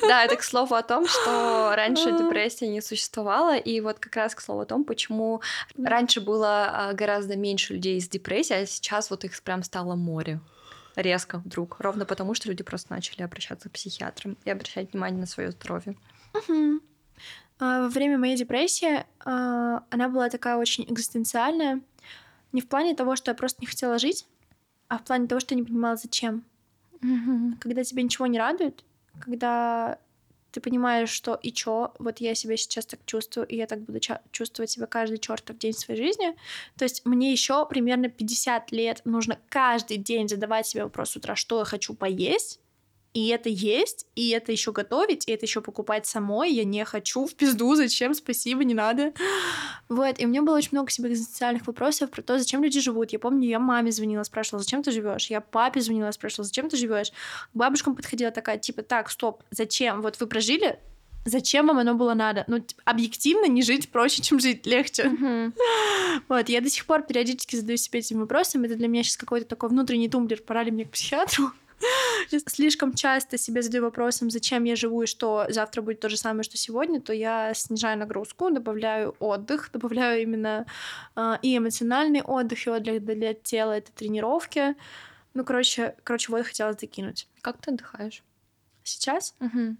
Да, 0.07 0.23
это 0.23 0.35
к 0.35 0.43
слову 0.43 0.75
о 0.75 0.83
том, 0.83 1.07
что 1.07 1.73
раньше 1.75 2.11
депрессии 2.11 2.65
не 2.65 2.81
существовало, 2.81 3.57
и 3.57 3.81
вот 3.81 3.99
как 3.99 4.15
раз 4.15 4.35
к 4.35 4.41
слову 4.41 4.61
о 4.61 4.65
том, 4.65 4.83
почему 4.83 5.41
раньше 5.83 6.21
было 6.21 6.69
а, 6.69 6.93
гораздо 6.93 7.35
меньше 7.35 7.73
людей 7.73 7.99
с 7.99 8.07
депрессией, 8.07 8.63
а 8.63 8.65
сейчас 8.65 9.09
вот 9.09 9.23
их 9.23 9.41
прям 9.41 9.63
стало 9.63 9.95
море 9.95 10.39
резко 10.95 11.39
вдруг, 11.39 11.79
ровно 11.79 12.05
потому, 12.05 12.33
что 12.33 12.49
люди 12.49 12.63
просто 12.63 12.91
начали 12.91 13.21
обращаться 13.21 13.69
к 13.69 13.73
психиатрам 13.73 14.37
и 14.43 14.49
обращать 14.49 14.91
внимание 14.91 15.19
на 15.19 15.25
свое 15.27 15.51
здоровье. 15.51 15.95
Мгм. 16.33 16.81
А, 17.59 17.81
Во 17.81 17.89
время 17.89 18.17
моей 18.17 18.35
депрессии 18.37 19.05
а, 19.25 19.83
она 19.89 20.09
была 20.09 20.29
такая 20.29 20.57
очень 20.57 20.85
экзистенциальная. 20.85 21.81
Не 22.51 22.61
в 22.61 22.67
плане 22.67 22.95
того, 22.95 23.15
что 23.15 23.31
я 23.31 23.35
просто 23.35 23.59
не 23.61 23.67
хотела 23.67 23.99
жить, 23.99 24.25
а 24.87 24.97
в 24.97 25.03
плане 25.03 25.27
того, 25.27 25.39
что 25.39 25.53
я 25.55 25.61
не 25.61 25.65
понимала, 25.67 25.95
зачем. 25.97 26.43
Когда 27.59 27.83
тебя 27.83 28.03
ничего 28.03 28.27
не 28.27 28.39
радует, 28.39 28.83
когда 29.19 29.99
ты 30.51 30.61
понимаешь, 30.61 31.09
что 31.11 31.35
и 31.35 31.51
чё, 31.51 31.93
вот 31.99 32.19
я 32.21 32.33
себя 32.33 32.57
сейчас 32.57 32.85
так 32.87 32.99
чувствую, 33.05 33.45
и 33.47 33.55
я 33.55 33.67
так 33.67 33.81
буду 33.81 33.99
ча- 33.99 34.21
чувствовать 34.31 34.71
себя 34.71 34.87
каждый 34.87 35.19
чертов 35.19 35.57
день 35.59 35.73
своей 35.73 36.01
жизни. 36.03 36.35
То 36.77 36.85
есть 36.85 37.05
мне 37.05 37.31
еще 37.31 37.65
примерно 37.67 38.09
50 38.09 38.71
лет 38.71 39.01
нужно 39.05 39.37
каждый 39.49 39.97
день 39.97 40.27
задавать 40.27 40.65
себе 40.65 40.83
вопрос 40.85 41.11
с 41.11 41.15
утра, 41.17 41.35
что 41.35 41.59
я 41.59 41.65
хочу 41.65 41.93
поесть, 41.93 42.59
и 43.13 43.27
это 43.29 43.49
есть, 43.49 44.05
и 44.15 44.29
это 44.29 44.51
еще 44.51 44.71
готовить, 44.71 45.27
и 45.27 45.31
это 45.31 45.45
еще 45.45 45.61
покупать 45.61 46.05
самой. 46.05 46.51
Я 46.51 46.63
не 46.63 46.85
хочу 46.85 47.25
в 47.25 47.33
пизду, 47.33 47.75
зачем, 47.75 48.13
спасибо, 48.13 48.63
не 48.63 48.73
надо. 48.73 49.13
Вот, 49.89 50.19
и 50.19 50.25
у 50.25 50.29
меня 50.29 50.43
было 50.43 50.55
очень 50.55 50.69
много 50.73 50.91
себе 50.91 51.09
экзистенциальных 51.09 51.65
вопросов 51.65 52.11
про 52.11 52.21
то, 52.21 52.37
зачем 52.37 52.63
люди 52.63 52.79
живут. 52.79 53.11
Я 53.11 53.17
помню, 53.17 53.47
я 53.49 53.57
маме 53.57 53.91
звонила, 53.91 54.21
спрашивала, 54.21 54.61
зачем 54.61 54.83
ты 54.83 54.91
живешь? 54.91 55.31
Я 55.31 55.41
папе 55.41 55.81
звонила, 55.81 56.11
спрашивала, 56.11 56.45
зачем 56.45 56.69
ты 56.69 56.77
живешь? 56.77 57.09
К 57.09 57.55
бабушкам 57.55 57.95
подходила 57.95 58.29
такая, 58.29 58.59
типа, 58.59 58.83
так, 58.83 59.09
стоп, 59.09 59.41
зачем? 59.49 60.03
Вот 60.03 60.19
вы 60.19 60.27
прожили, 60.27 60.77
зачем 61.25 61.65
вам 61.65 61.79
оно 61.79 61.95
было 61.95 62.13
надо? 62.13 62.43
Ну, 62.45 62.59
т- 62.59 62.75
объективно 62.85 63.45
не 63.47 63.63
жить 63.63 63.89
проще, 63.89 64.21
чем 64.21 64.39
жить 64.39 64.67
легче. 64.67 65.05
Мгм. 65.05 65.53
Вот, 66.27 66.49
я 66.49 66.61
до 66.61 66.69
сих 66.69 66.85
пор 66.85 67.01
периодически 67.03 67.55
задаю 67.55 67.77
себе 67.77 67.99
этим 67.99 68.19
вопросом. 68.19 68.63
Это 68.65 68.75
для 68.75 68.87
меня 68.87 69.01
сейчас 69.03 69.17
какой-то 69.17 69.47
такой 69.47 69.69
внутренний 69.69 70.09
тумблер, 70.09 70.41
пора 70.41 70.61
ли 70.63 70.69
мне 70.71 70.85
к 70.85 70.91
психиатру. 70.91 71.51
Слишком 72.47 72.93
часто 72.93 73.37
себе 73.37 73.61
задаю 73.61 73.83
вопросом, 73.85 74.29
зачем 74.29 74.63
я 74.65 74.75
живу 74.75 75.03
и 75.03 75.05
что 75.07 75.45
завтра 75.49 75.81
будет 75.81 75.99
то 75.99 76.09
же 76.09 76.17
самое, 76.17 76.43
что 76.43 76.57
сегодня, 76.57 76.99
то 77.01 77.13
я 77.13 77.53
снижаю 77.53 77.97
нагрузку, 77.97 78.51
добавляю 78.51 79.15
отдых, 79.19 79.69
добавляю 79.73 80.21
именно 80.21 80.65
а, 81.15 81.39
и 81.41 81.57
эмоциональный 81.57 82.21
отдых, 82.21 82.67
и 82.67 82.69
отдых 82.69 83.03
для 83.03 83.33
тела, 83.33 83.73
это 83.77 83.91
тренировки. 83.93 84.75
Ну, 85.33 85.43
короче, 85.45 85.95
короче, 86.03 86.31
вот 86.31 86.45
хотела 86.45 86.73
закинуть. 86.73 87.27
Как 87.41 87.57
ты 87.61 87.71
отдыхаешь? 87.71 88.23
Сейчас 88.83 89.33
Мгм. 89.39 89.77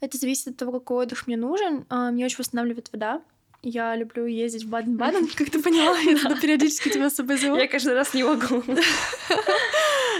это 0.00 0.18
зависит 0.18 0.48
от 0.48 0.56
того, 0.56 0.72
какой 0.72 1.04
отдых 1.04 1.26
мне 1.26 1.36
нужен. 1.36 1.84
А, 1.88 2.10
Мне 2.10 2.24
очень 2.24 2.38
восстанавливает 2.38 2.90
вода. 2.92 3.22
Я 3.62 3.94
люблю 3.94 4.24
ездить 4.26 4.64
в 4.64 4.70
Баден-Баден, 4.70 5.28
как 5.36 5.50
ты 5.50 5.62
поняла, 5.62 5.98
я 5.98 6.16
туда 6.22 6.34
периодически 6.40 6.88
тебя 6.88 7.10
с 7.10 7.14
собой 7.16 7.36
зову. 7.36 7.56
Я 7.56 7.68
каждый 7.68 7.94
раз 7.94 8.14
не 8.14 8.24
могу. 8.24 8.62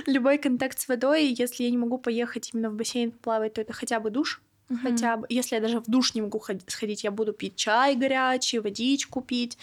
Любой 0.06 0.38
контакт 0.38 0.78
с 0.78 0.88
водой, 0.88 1.26
если 1.26 1.64
я 1.64 1.70
не 1.70 1.78
могу 1.78 1.98
поехать 1.98 2.50
именно 2.52 2.70
в 2.70 2.74
бассейн 2.74 3.10
плавать, 3.12 3.54
то 3.54 3.60
это 3.60 3.72
хотя 3.72 4.00
бы 4.00 4.10
душ. 4.10 4.40
Мгм. 4.68 4.78
хотя 4.82 5.16
бы. 5.16 5.26
Если 5.28 5.56
я 5.56 5.60
даже 5.60 5.80
в 5.80 5.86
душ 5.90 6.14
не 6.14 6.22
могу 6.22 6.38
ход- 6.38 6.62
сходить, 6.68 7.02
я 7.02 7.10
буду 7.10 7.32
пить 7.32 7.56
чай 7.56 7.96
горячий, 7.96 8.60
водичку 8.60 9.20
пить, 9.20 9.58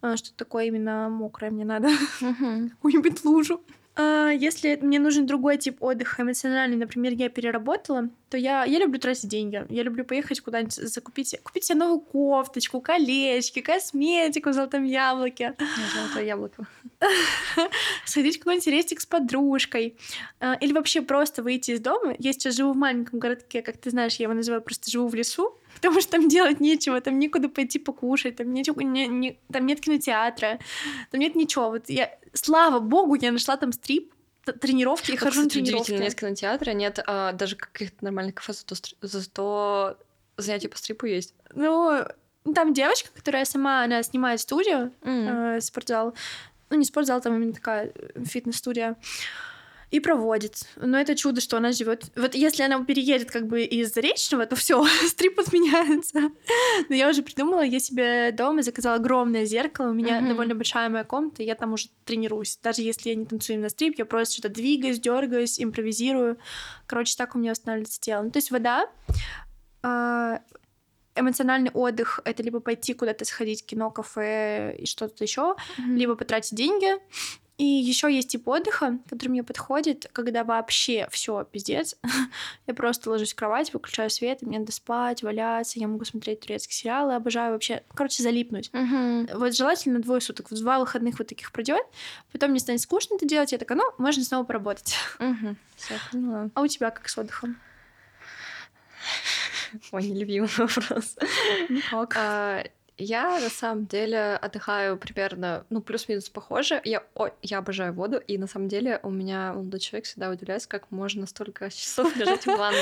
а, 0.00 0.16
что-то 0.16 0.34
такое 0.36 0.64
именно 0.64 1.10
мокрое 1.10 1.50
мне 1.50 1.66
надо, 1.66 1.88
Мгм. 2.22 2.70
какую-нибудь 2.80 3.22
лужу. 3.26 3.60
А, 3.96 4.30
Если 4.30 4.78
мне 4.82 4.98
нужен 4.98 5.26
другой 5.26 5.56
тип 5.56 5.82
отдыха 5.82 6.22
эмоциональный, 6.22 6.76
например, 6.76 7.14
я 7.14 7.30
переработала, 7.30 8.10
то 8.28 8.36
я, 8.36 8.64
я 8.64 8.78
люблю 8.78 8.98
тратить 9.00 9.28
деньги. 9.28 9.64
Я 9.70 9.82
люблю 9.82 10.04
поехать 10.04 10.40
куда-нибудь, 10.40 10.74
закупить, 10.74 11.34
купить 11.42 11.64
себе 11.64 11.78
новую 11.78 12.00
кофточку, 12.00 12.80
колечки, 12.80 13.62
косметику 13.62 14.50
в 14.50 14.52
золотом 14.52 14.84
яблоке, 14.84 15.54
Золотое 15.94 16.24
яблоко. 16.24 16.66
сходить 18.04 18.36
в 18.36 18.38
какой-нибудь 18.40 18.66
рестик 18.66 19.00
с 19.00 19.06
подружкой. 19.06 19.96
А, 20.40 20.54
Или 20.60 20.72
вообще 20.72 21.00
просто 21.00 21.42
выйти 21.42 21.70
из 21.70 21.80
дома. 21.80 22.14
Я 22.18 22.32
сейчас 22.32 22.56
живу 22.56 22.72
в 22.72 22.76
маленьком 22.76 23.18
городке, 23.18 23.62
как 23.62 23.78
ты 23.78 23.90
знаешь, 23.90 24.16
я 24.16 24.24
его 24.24 24.34
называю 24.34 24.60
просто 24.60 24.90
живу 24.90 25.08
в 25.08 25.14
лесу, 25.14 25.58
потому 25.76 26.00
что 26.00 26.12
там 26.12 26.28
делать 26.28 26.60
нечего, 26.60 27.00
там 27.00 27.18
некуда 27.18 27.48
пойти 27.48 27.78
покушать, 27.78 28.36
там, 28.36 28.52
нечего, 28.52 28.80
не- 28.80 29.06
не- 29.06 29.38
там 29.52 29.64
нет 29.66 29.80
кинотеатра, 29.80 30.58
там 31.10 31.20
нет 31.20 31.34
ничего. 31.36 31.70
Вот 31.70 31.88
я, 31.88 32.10
слава 32.32 32.80
богу, 32.80 33.14
я 33.14 33.30
нашла 33.32 33.56
там 33.56 33.72
стрип, 33.72 34.12
тренировки, 34.60 35.12
и 35.12 35.16
хожу 35.16 35.40
на 35.42 35.46
кстати, 35.48 35.62
удивительно, 35.62 35.84
тренировки. 35.84 36.04
нет 36.04 36.14
кинотеатра, 36.20 36.70
нет 36.72 36.98
а, 37.06 37.32
даже 37.32 37.56
каких-то 37.56 38.04
нормальных 38.04 38.34
кафе, 38.36 38.52
зато, 38.52 38.76
зато 39.02 39.96
занятия 40.36 40.68
по 40.68 40.76
стрипу 40.78 41.06
есть. 41.06 41.34
Ну, 41.54 42.04
там 42.54 42.72
девочка, 42.72 43.08
которая 43.14 43.44
сама, 43.44 43.82
она 43.82 44.02
снимает 44.04 44.40
студию, 44.40 44.92
М. 45.02 45.56
э, 45.56 45.60
спортзал. 45.60 46.14
Ну, 46.70 46.76
не 46.76 46.84
спортзал, 46.84 47.20
там 47.20 47.34
именно 47.34 47.52
такая 47.54 47.90
э, 47.94 48.24
фитнес-студия. 48.24 48.96
И 49.96 50.00
проводит. 50.00 50.58
Но 50.76 50.98
это 50.98 51.16
чудо, 51.16 51.40
что 51.40 51.56
она 51.56 51.72
живет. 51.72 52.10
Вот 52.16 52.34
если 52.34 52.62
она 52.64 52.84
переедет 52.84 53.30
как 53.30 53.46
бы 53.46 53.62
из 53.64 53.94
Заречного, 53.94 54.44
то 54.44 54.54
все, 54.54 54.84
стрип 55.08 55.40
отменяется. 55.40 56.30
Но 56.90 56.94
я 56.94 57.08
уже 57.08 57.22
придумала, 57.22 57.62
я 57.64 57.80
себе 57.80 58.30
дома 58.32 58.60
заказала 58.62 58.96
огромное 58.96 59.46
зеркало. 59.46 59.88
У 59.90 59.94
меня 59.94 60.20
Мгм. 60.20 60.28
довольно 60.28 60.54
большая 60.54 60.90
моя 60.90 61.04
комната, 61.04 61.42
я 61.42 61.54
там 61.54 61.72
уже 61.72 61.86
тренируюсь. 62.04 62.58
Даже 62.62 62.82
если 62.82 63.08
я 63.08 63.14
не 63.14 63.24
танцую 63.24 63.58
на 63.58 63.70
стрип, 63.70 63.94
я 63.98 64.04
просто 64.04 64.34
что-то 64.34 64.50
двигаюсь, 64.50 65.00
дергаюсь, 65.00 65.58
импровизирую. 65.62 66.36
Короче, 66.86 67.16
так 67.16 67.34
у 67.34 67.38
меня 67.38 67.52
восстанавливается 67.52 67.98
тело. 67.98 68.20
Ну, 68.24 68.30
то 68.30 68.36
есть 68.36 68.50
вода, 68.50 68.90
а, 69.82 70.40
эмоциональный 71.14 71.70
отдых 71.70 72.20
это 72.26 72.42
либо 72.42 72.60
пойти 72.60 72.92
куда-то 72.92 73.24
сходить, 73.24 73.64
кино, 73.64 73.90
кафе 73.90 74.76
и 74.78 74.84
что-то 74.84 75.24
еще, 75.24 75.54
Мгм. 75.78 75.96
либо 75.96 76.16
потратить 76.16 76.54
деньги. 76.54 76.88
И 77.58 77.64
еще 77.64 78.14
есть 78.14 78.28
тип 78.28 78.46
отдыха, 78.48 78.98
который 79.08 79.30
мне 79.30 79.42
подходит, 79.42 80.10
когда 80.12 80.44
вообще 80.44 81.08
все 81.10 81.42
пиздец. 81.44 81.96
я 82.66 82.74
просто 82.74 83.08
ложусь 83.08 83.32
в 83.32 83.36
кровать, 83.36 83.72
выключаю 83.72 84.10
свет, 84.10 84.42
и 84.42 84.46
мне 84.46 84.58
надо 84.58 84.72
спать, 84.72 85.22
валяться, 85.22 85.78
я 85.78 85.88
могу 85.88 86.04
смотреть 86.04 86.40
турецкие 86.40 86.74
сериалы, 86.74 87.14
обожаю 87.14 87.52
вообще, 87.52 87.82
короче, 87.94 88.22
залипнуть. 88.22 88.70
Мгм. 88.74 89.28
Вот 89.34 89.56
желательно 89.56 90.00
двое 90.00 90.20
суток, 90.20 90.50
вот 90.50 90.60
два 90.60 90.78
выходных 90.78 91.18
вот 91.18 91.28
таких 91.28 91.50
пройдет, 91.50 91.82
потом 92.30 92.50
мне 92.50 92.60
станет 92.60 92.82
скучно 92.82 93.14
это 93.14 93.26
делать, 93.26 93.52
я 93.52 93.58
такая, 93.58 93.78
ну, 93.78 93.84
можно 93.96 94.22
снова 94.22 94.44
поработать. 94.44 94.94
Всё, 95.18 95.94
поняла. 96.12 96.50
А 96.54 96.60
у 96.60 96.66
тебя 96.66 96.90
как 96.90 97.08
с 97.08 97.16
отдыхом? 97.16 97.56
Ой, 99.92 100.04
нелюбимый 100.04 100.48
вопрос. 100.58 101.16
Никак. 101.68 102.14
А, 102.16 102.64
Я 102.98 103.38
на 103.40 103.50
самом 103.50 103.86
деле 103.86 104.36
отдыхаю 104.36 104.96
примерно, 104.96 105.66
ну, 105.68 105.82
плюс-минус 105.82 106.30
похоже. 106.30 106.80
Я, 106.84 107.02
о, 107.14 107.28
я 107.42 107.58
обожаю 107.58 107.92
воду, 107.92 108.16
и 108.16 108.38
на 108.38 108.46
самом 108.46 108.68
деле 108.68 109.00
у 109.02 109.10
меня 109.10 109.52
молодой 109.52 109.80
человек 109.80 110.06
всегда 110.06 110.30
удивляется, 110.30 110.68
как 110.68 110.90
можно 110.90 111.26
столько 111.26 111.70
часов 111.70 112.16
лежать 112.16 112.44
в 112.44 112.56
ванной. 112.56 112.78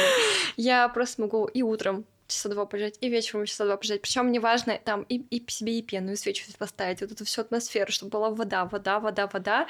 Я 0.57 0.88
просто 0.88 1.22
могу 1.22 1.46
и 1.46 1.62
утром 1.62 2.05
часа 2.26 2.48
два 2.48 2.66
полежать, 2.66 2.96
и 3.00 3.08
вечером 3.08 3.46
часа 3.46 3.64
два 3.64 3.76
полежать. 3.76 4.02
Причем 4.02 4.26
мне 4.26 4.40
важно 4.40 4.78
там 4.82 5.02
и, 5.02 5.18
и 5.18 5.44
себе 5.50 5.78
и 5.78 5.82
пену, 5.82 6.12
и 6.12 6.16
свечу 6.16 6.44
поставить, 6.58 7.00
вот 7.00 7.12
эту 7.12 7.24
всю 7.24 7.42
атмосферу, 7.42 7.92
чтобы 7.92 8.10
была 8.10 8.30
вода, 8.30 8.64
вода, 8.64 9.00
вода, 9.00 9.26
вода, 9.26 9.66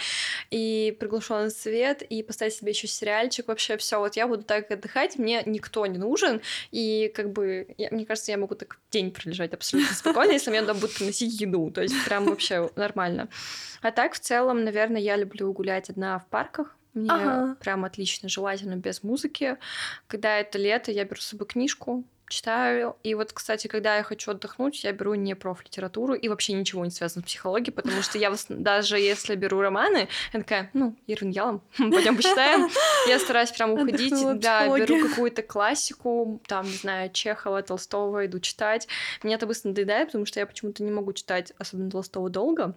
и 0.51 0.97
приглушенный 1.01 1.51
свет, 1.51 2.03
и 2.03 2.23
поставить 2.23 2.55
себе 2.55 2.71
еще 2.73 2.87
сериальчик, 2.87 3.49
вообще 3.49 3.77
все. 3.77 3.99
Вот 3.99 4.17
я 4.17 4.27
буду 4.29 4.43
так 4.43 4.71
отдыхать, 4.71 5.19
мне 5.19 5.43
никто 5.47 5.85
не 5.87 5.99
нужен, 5.99 6.41
и 6.71 7.13
как 7.15 7.33
бы, 7.33 7.75
я- 7.79 7.91
мне 7.91 8.07
кажется, 8.07 8.31
я 8.33 8.39
могу 8.39 8.55
так 8.55 8.79
день 8.91 9.11
пролежать 9.11 9.53
абсолютно 9.53 9.95
спокойно, 9.95 10.33
если 10.33 10.51
мне 10.51 10.61
надо 10.61 10.75
будет 10.75 10.95
приносить 10.95 11.41
еду, 11.41 11.71
то 11.71 11.83
есть 11.83 11.95
прям 12.05 12.25
вообще 12.27 12.71
нормально. 12.77 13.29
А 13.83 13.91
так, 13.91 14.15
в 14.15 14.19
целом, 14.21 14.65
наверное, 14.65 15.01
я 15.01 15.17
люблю 15.17 15.53
гулять 15.53 15.91
одна 15.91 16.19
в 16.19 16.27
парках, 16.29 16.77
мне 16.95 17.11
Ага. 17.11 17.57
прям 17.61 17.85
отлично, 17.85 18.29
желательно 18.29 18.77
без 18.77 19.03
музыки. 19.03 19.57
Когда 20.07 20.39
это 20.39 20.59
лето, 20.59 20.93
я 20.93 21.05
беру 21.05 21.21
с 21.21 21.27
собой 21.27 21.49
книжку, 21.49 22.05
читаю. 22.29 22.97
И 23.03 23.15
вот, 23.15 23.33
кстати, 23.33 23.67
когда 23.67 23.97
я 23.97 24.03
хочу 24.03 24.31
отдохнуть, 24.31 24.83
я 24.85 24.93
беру 24.93 25.15
не 25.15 25.35
профлитературу 25.35 26.15
и 26.15 26.29
вообще 26.29 26.53
ничего 26.53 26.85
не 26.85 26.91
связано 26.91 27.23
с 27.23 27.27
психологией, 27.27 27.73
потому 27.73 28.03
что 28.03 28.19
я 28.19 28.33
даже 28.49 28.99
если 28.99 29.35
беру 29.35 29.61
романы, 29.61 30.09
я 30.33 30.41
такая, 30.41 30.71
ну, 30.73 30.97
Ирвин 31.07 31.31
Ялом, 31.31 31.63
пойдем 31.77 32.17
почитаем. 32.17 32.69
Я 33.09 33.19
стараюсь 33.19 33.51
прям 33.51 33.73
уходить, 33.75 34.41
да, 34.41 34.67
беру 34.77 35.09
какую-то 35.09 35.43
классику, 35.43 36.41
там, 36.47 36.67
не 36.67 36.77
знаю, 36.77 37.11
Чехова, 37.13 37.63
Толстого, 37.63 38.27
иду 38.27 38.41
читать. 38.41 38.89
Мне 39.23 39.35
это 39.35 39.47
быстро 39.47 39.69
надоедает, 39.69 40.09
потому 40.09 40.27
что 40.27 40.41
я 40.41 40.47
почему-то 40.47 40.83
не 40.83 40.91
могу 40.91 41.13
читать, 41.13 41.53
особенно 41.59 41.91
Толстого, 41.91 42.31
долго. 42.31 42.75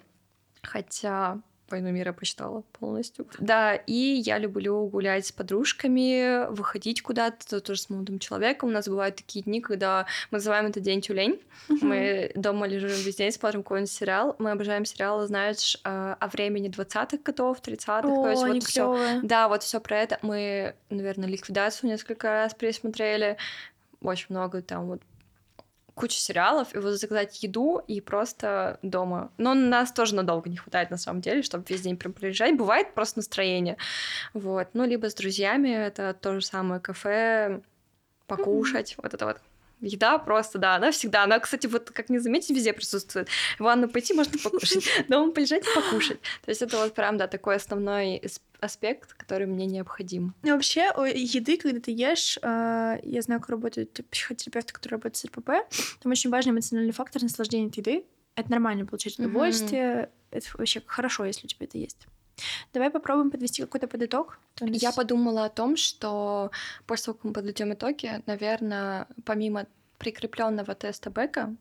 Хотя 0.62 1.40
«Войну 1.70 1.92
мира» 1.92 2.14
почитала 2.14 2.64
полностью. 2.80 3.28
Да, 3.40 3.76
и 3.76 3.94
я 3.94 4.38
люблю 4.38 4.86
гулять 4.88 5.26
с 5.26 5.32
подружками, 5.32 6.50
выходить 6.52 7.02
куда-то, 7.02 7.62
тоже 7.62 7.82
с 7.82 7.90
молодым 7.90 8.20
человеком. 8.20 8.70
У 8.70 8.72
нас 8.72 8.88
бывают 8.88 9.16
такие 9.16 9.44
дни, 9.44 9.62
когда 9.62 10.06
мы 10.32 10.38
называем 10.38 10.68
это 10.68 10.80
день 10.80 11.02
тюлень. 11.02 11.40
Мы 11.70 12.32
дома 12.36 12.68
лежим 12.68 12.90
весь 12.90 13.16
день, 13.16 13.32
смотрим 13.32 13.64
какой-нибудь 13.64 13.92
сериал. 13.92 14.36
Мы 14.40 14.52
обожаем 14.52 14.86
сериалы, 14.86 15.28
знаешь, 15.28 15.78
э, 15.84 16.16
о 16.20 16.28
времени 16.28 16.70
20-х 16.70 17.18
годов, 17.24 17.62
30-х. 17.62 18.02
то 18.02 18.30
есть 18.30 18.44
О, 18.44 18.48
вот 18.48 18.66
клёвые. 18.66 19.20
Да, 19.24 19.48
вот 19.48 19.64
все 19.64 19.80
про 19.80 19.98
это. 19.98 20.20
Мы, 20.22 20.76
наверное, 20.90 21.28
ликвидацию 21.28 21.90
несколько 21.90 22.30
раз 22.30 22.54
пересмотрели. 22.54 23.38
Очень 24.02 24.28
много 24.30 24.62
там 24.62 24.88
вот 24.88 25.02
куча 25.98 26.18
сериалов, 26.18 26.74
и 26.74 26.78
вот 26.78 26.94
заказать 26.94 27.44
еду 27.44 27.82
и 27.88 28.00
просто 28.00 28.80
дома. 28.82 29.32
Но 29.38 29.54
нас 29.54 29.92
тоже 29.92 30.16
надолго 30.16 30.50
не 30.50 30.58
хватает, 30.58 30.92
на 30.92 30.98
самом 30.98 31.22
деле, 31.22 31.42
чтобы 31.42 31.66
весь 31.68 31.82
день 31.82 31.98
прям 31.98 32.14
приезжать. 32.14 32.56
Бывает 32.56 32.94
просто 32.94 33.20
настроение. 33.20 33.78
Вот. 34.34 34.70
Ну, 34.74 34.86
либо 34.86 35.10
с 35.10 35.16
друзьями, 35.16 35.70
это 35.70 36.14
то 36.14 36.40
же 36.40 36.46
самое 36.46 36.80
кафе, 36.80 37.62
покушать, 38.28 38.96
вот 38.98 39.14
это 39.14 39.26
вот. 39.26 39.38
Еда 39.82 40.18
просто, 40.18 40.58
да, 40.58 40.76
она 40.76 40.92
всегда. 40.92 41.24
Она, 41.24 41.40
кстати, 41.40 41.68
вот 41.68 41.92
как 41.92 42.10
не 42.10 42.18
заметить, 42.20 42.50
везде 42.50 42.74
присутствует. 42.74 43.30
В 43.60 43.64
ванну 43.64 43.88
пойти 43.88 44.14
можно 44.14 44.38
покушать, 44.44 44.86
дома 45.08 45.32
полежать 45.32 45.64
и 45.68 45.76
покушать. 45.76 46.20
То 46.46 46.50
есть 46.50 46.62
это 46.62 46.78
вот 46.78 46.94
прям, 46.96 47.18
да, 47.18 47.28
такой 47.28 47.56
основной 47.58 48.20
ас- 48.24 48.42
аспект, 48.60 49.14
который 49.14 49.46
мне 49.46 49.66
необходим. 49.68 50.34
Ну, 50.44 50.54
Вообще, 50.54 50.92
у 50.98 51.04
еды, 51.04 51.58
когда 51.58 51.80
ты 51.80 51.92
ешь, 51.92 52.40
а, 52.42 52.98
я 53.04 53.22
знаю, 53.22 53.40
как 53.40 53.50
работают 53.52 54.00
психотерапевты, 54.10 54.74
которые 54.74 54.98
работают 54.98 55.18
с 55.18 55.26
РПП, 55.26 55.50
там 56.02 56.12
очень 56.12 56.30
важный 56.32 56.52
эмоциональный 56.54 56.94
фактор 56.94 57.22
наслаждения 57.22 57.68
от 57.68 57.78
еды. 57.78 58.04
Это 58.36 58.50
нормально 58.52 58.86
получать 58.86 59.18
удовольствие. 59.20 60.10
Это 60.32 60.48
вообще 60.56 60.82
хорошо, 60.86 61.26
если 61.26 61.46
у 61.46 61.50
тебя 61.50 61.66
это 61.66 61.78
есть. 61.78 62.08
Давай 62.74 62.90
попробуем 62.90 63.32
подвести 63.32 63.62
какой-то 63.64 63.88
у 64.62 64.66
нас- 64.68 64.82
Я 64.82 64.92
подумала 64.92 65.46
о 65.46 65.50
том, 65.50 65.76
что 65.76 66.52
после 66.86 67.06
того, 67.06 67.16
как 67.18 67.24
мы 67.26 67.34
подведем 67.34 67.74
итоги, 67.74 68.22
наверное, 68.26 69.08
помимо 69.26 69.66
прикрепленного 69.98 70.76
теста 70.76 71.10
Бека, 71.10 71.56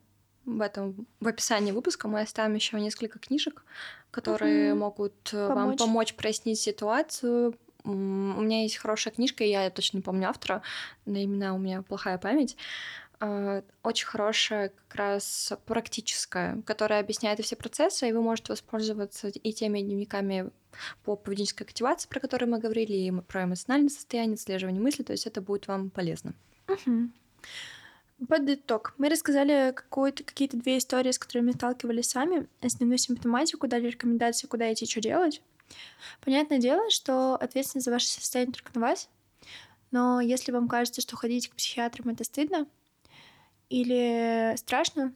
в 0.45 0.61
этом 0.61 1.07
в 1.19 1.27
описании 1.27 1.71
выпуска 1.71 2.07
мы 2.07 2.21
оставим 2.21 2.55
еще 2.55 2.79
несколько 2.79 3.19
книжек, 3.19 3.65
которые 4.11 4.71
Мгм. 4.73 4.79
могут 4.79 5.33
э, 5.33 5.47
вам 5.47 5.55
Помочь. 5.57 5.79
помочь 5.79 6.13
прояснить 6.13 6.59
ситуацию. 6.59 7.55
У 7.83 7.89
меня 7.89 8.63
есть 8.63 8.77
хорошая 8.77 9.13
книжка, 9.13 9.43
я 9.43 9.69
точно 9.69 9.97
не 9.97 10.03
помню 10.03 10.29
автора, 10.29 10.61
на 11.05 11.23
имена 11.23 11.53
у 11.53 11.57
меня 11.57 11.81
плохая 11.81 12.17
память. 12.17 12.57
Э, 13.19 13.63
Очень 13.83 14.05
хорошая, 14.07 14.69
как 14.69 14.95
раз 14.95 15.53
практическая, 15.65 16.61
которая 16.63 16.99
объясняет 16.99 17.39
все 17.43 17.55
процессы, 17.55 18.07
и 18.07 18.11
вы 18.11 18.21
можете 18.21 18.53
воспользоваться 18.53 19.29
и 19.29 19.53
теми 19.53 19.79
дневниками 19.81 20.51
по 21.03 21.15
поведенческой 21.15 21.65
активации, 21.65 22.07
про 22.07 22.19
которые 22.19 22.47
мы 22.49 22.59
говорили, 22.59 22.93
и 22.93 23.11
про 23.21 23.45
эмоциональное 23.45 23.89
состояние, 23.89 24.35
отслеживание 24.35 24.81
мыслей, 24.81 25.03
то 25.03 25.13
есть 25.13 25.25
это 25.25 25.41
будет 25.41 25.67
вам 25.67 25.89
полезно. 25.89 26.35
Мгм. 26.67 27.13
Под 28.27 28.49
итог. 28.49 28.93
Мы 28.97 29.09
рассказали 29.09 29.73
какие-то 29.73 30.57
две 30.57 30.79
истории, 30.79 31.11
с 31.11 31.19
которыми 31.19 31.51
сталкивались 31.51 32.09
сами, 32.09 32.47
основную 32.61 32.97
симптоматику, 32.97 33.67
дали 33.67 33.87
рекомендации, 33.87 34.47
куда 34.47 34.71
идти, 34.71 34.85
что 34.85 35.01
делать. 35.01 35.41
Понятное 36.21 36.59
дело, 36.59 36.89
что 36.89 37.35
ответственность 37.35 37.85
за 37.85 37.91
ваше 37.91 38.07
состояние 38.07 38.53
только 38.53 38.71
на 38.75 38.81
вас, 38.81 39.09
но 39.91 40.19
если 40.19 40.51
вам 40.51 40.67
кажется, 40.67 41.01
что 41.01 41.15
ходить 41.15 41.49
к 41.49 41.55
психиатрам 41.55 42.09
это 42.09 42.23
стыдно 42.23 42.67
или 43.69 44.55
страшно, 44.57 45.13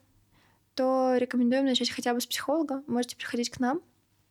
то 0.75 1.15
рекомендуем 1.17 1.65
начать 1.65 1.89
хотя 1.89 2.13
бы 2.13 2.21
с 2.21 2.27
психолога. 2.27 2.83
Можете 2.87 3.15
приходить 3.15 3.49
к 3.49 3.59
нам. 3.59 3.81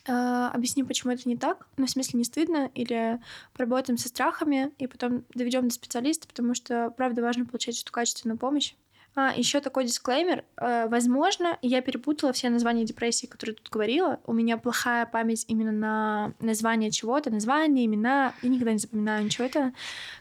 А, 0.09 0.51
объясним, 0.51 0.87
почему 0.87 1.13
это 1.13 1.29
не 1.29 1.37
так. 1.37 1.69
Ну, 1.77 1.87
в 1.87 1.91
смысле, 1.91 2.19
не 2.19 2.25
стыдно, 2.25 2.71
или 2.75 3.21
поработаем 3.53 3.99
со 3.99 4.09
страхами, 4.09 4.73
и 4.79 4.87
потом 4.87 5.25
доведем 5.35 5.69
до 5.69 5.75
специалиста, 5.75 6.27
потому 6.27 6.55
что, 6.55 6.91
правда, 6.91 7.23
важно 7.23 7.45
получать 7.45 7.81
эту 7.81 7.93
качественную 7.93 8.39
помощь. 8.39 8.75
А, 9.17 9.33
еще 9.37 9.61
такой 9.61 9.85
дисклеймер. 9.85 10.45
Э, 10.57 10.87
Возможно, 10.89 11.59
я 11.63 11.81
перепутала 11.81 12.33
все 12.33 12.49
названия 12.49 12.85
депрессии, 12.85 13.27
которые 13.27 13.57
тут 13.57 13.69
говорила. 13.69 14.21
У 14.25 14.33
меня 14.33 14.57
плохая 14.57 15.05
память 15.05 15.45
именно 15.49 15.73
на 15.73 16.33
название 16.41 16.91
чего-то, 16.93 17.29
название, 17.31 17.87
имена. 17.87 18.35
Я 18.43 18.49
никогда 18.49 18.73
не 18.73 18.79
запоминаю 18.79 19.25
ничего 19.25 19.47
это. 19.47 19.73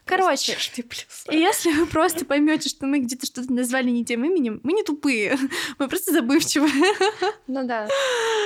Короче, 0.06 0.54
если 1.32 1.72
вы 1.72 1.86
просто 1.86 2.26
поймете, 2.26 2.68
что 2.70 2.88
мы 2.88 3.00
где-то 3.00 3.28
что-то 3.28 3.54
назвали 3.54 3.90
не 3.92 4.04
тем 4.04 4.26
именем, 4.26 4.60
мы 4.64 4.74
не 4.74 4.84
тупые, 4.84 5.38
мы 5.78 5.88
просто 5.88 6.12
забывчивые. 6.12 6.72
Ну 7.48 7.66
да. 7.66 7.88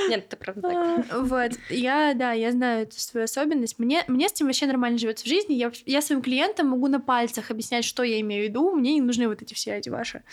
Нет, 0.09 0.25
это 0.27 0.37
правда 0.37 0.61
так. 0.61 1.05
А, 1.11 1.19
Вот, 1.19 1.51
я, 1.69 2.13
да, 2.13 2.31
я 2.31 2.51
знаю 2.51 2.83
эту 2.83 2.99
свою 2.99 3.25
особенность. 3.25 3.77
Мне, 3.77 4.03
мне 4.07 4.29
с 4.29 4.31
этим 4.31 4.45
вообще 4.45 4.65
нормально 4.65 4.97
живется 4.97 5.25
в 5.25 5.27
жизни. 5.27 5.55
Я, 5.55 5.71
я 5.85 6.01
своим 6.01 6.21
клиентам 6.21 6.67
могу 6.67 6.87
на 6.87 7.01
пальцах 7.01 7.51
объяснять, 7.51 7.83
что 7.85 8.03
я 8.03 8.19
имею 8.21 8.45
в 8.45 8.49
виду. 8.49 8.71
Мне 8.71 8.93
не 8.93 9.01
нужны 9.01 9.27
вот 9.27 9.41
эти 9.41 9.53
все 9.53 9.75
эти 9.75 9.89
ваши 9.89 10.23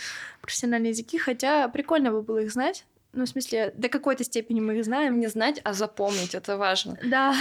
профессиональные 0.40 0.90
языки, 0.90 1.18
хотя 1.18 1.68
прикольно 1.68 2.10
бы 2.10 2.22
было 2.22 2.38
их 2.38 2.52
знать. 2.52 2.84
Ну, 3.12 3.24
в 3.24 3.28
смысле, 3.28 3.72
до 3.76 3.88
какой-то 3.88 4.22
степени 4.24 4.60
мы 4.60 4.78
их 4.78 4.84
знаем. 4.84 5.18
Не 5.18 5.26
знать, 5.26 5.60
а 5.64 5.72
запомнить, 5.72 6.34
это 6.34 6.56
важно. 6.56 6.96
Да, 7.04 7.34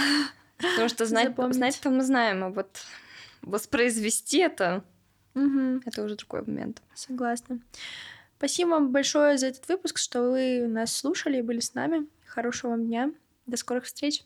Потому 0.58 0.88
что 0.88 1.06
знать, 1.06 1.28
Запомнить. 1.28 1.54
знать 1.56 1.80
то 1.80 1.88
мы 1.90 2.02
знаем, 2.04 2.44
а 2.44 2.48
вот 2.50 2.80
воспроизвести 3.42 4.38
это, 4.38 4.84
Мгм, 5.34 5.82
это 5.86 6.02
уже 6.02 6.16
другой 6.16 6.42
момент. 6.42 6.82
согласна. 6.94 7.60
Спасибо 8.36 8.70
вам 8.70 8.90
большое 8.90 9.38
за 9.38 9.46
этот 9.48 9.68
выпуск, 9.68 9.98
что 9.98 10.30
вы 10.30 10.66
нас 10.66 10.94
слушали 10.94 11.38
и 11.38 11.42
были 11.42 11.60
с 11.60 11.74
нами. 11.74 12.06
Хорошего 12.26 12.70
вам 12.72 12.86
дня. 12.86 13.12
До 13.46 13.56
скорых 13.56 13.84
встреч. 13.84 14.22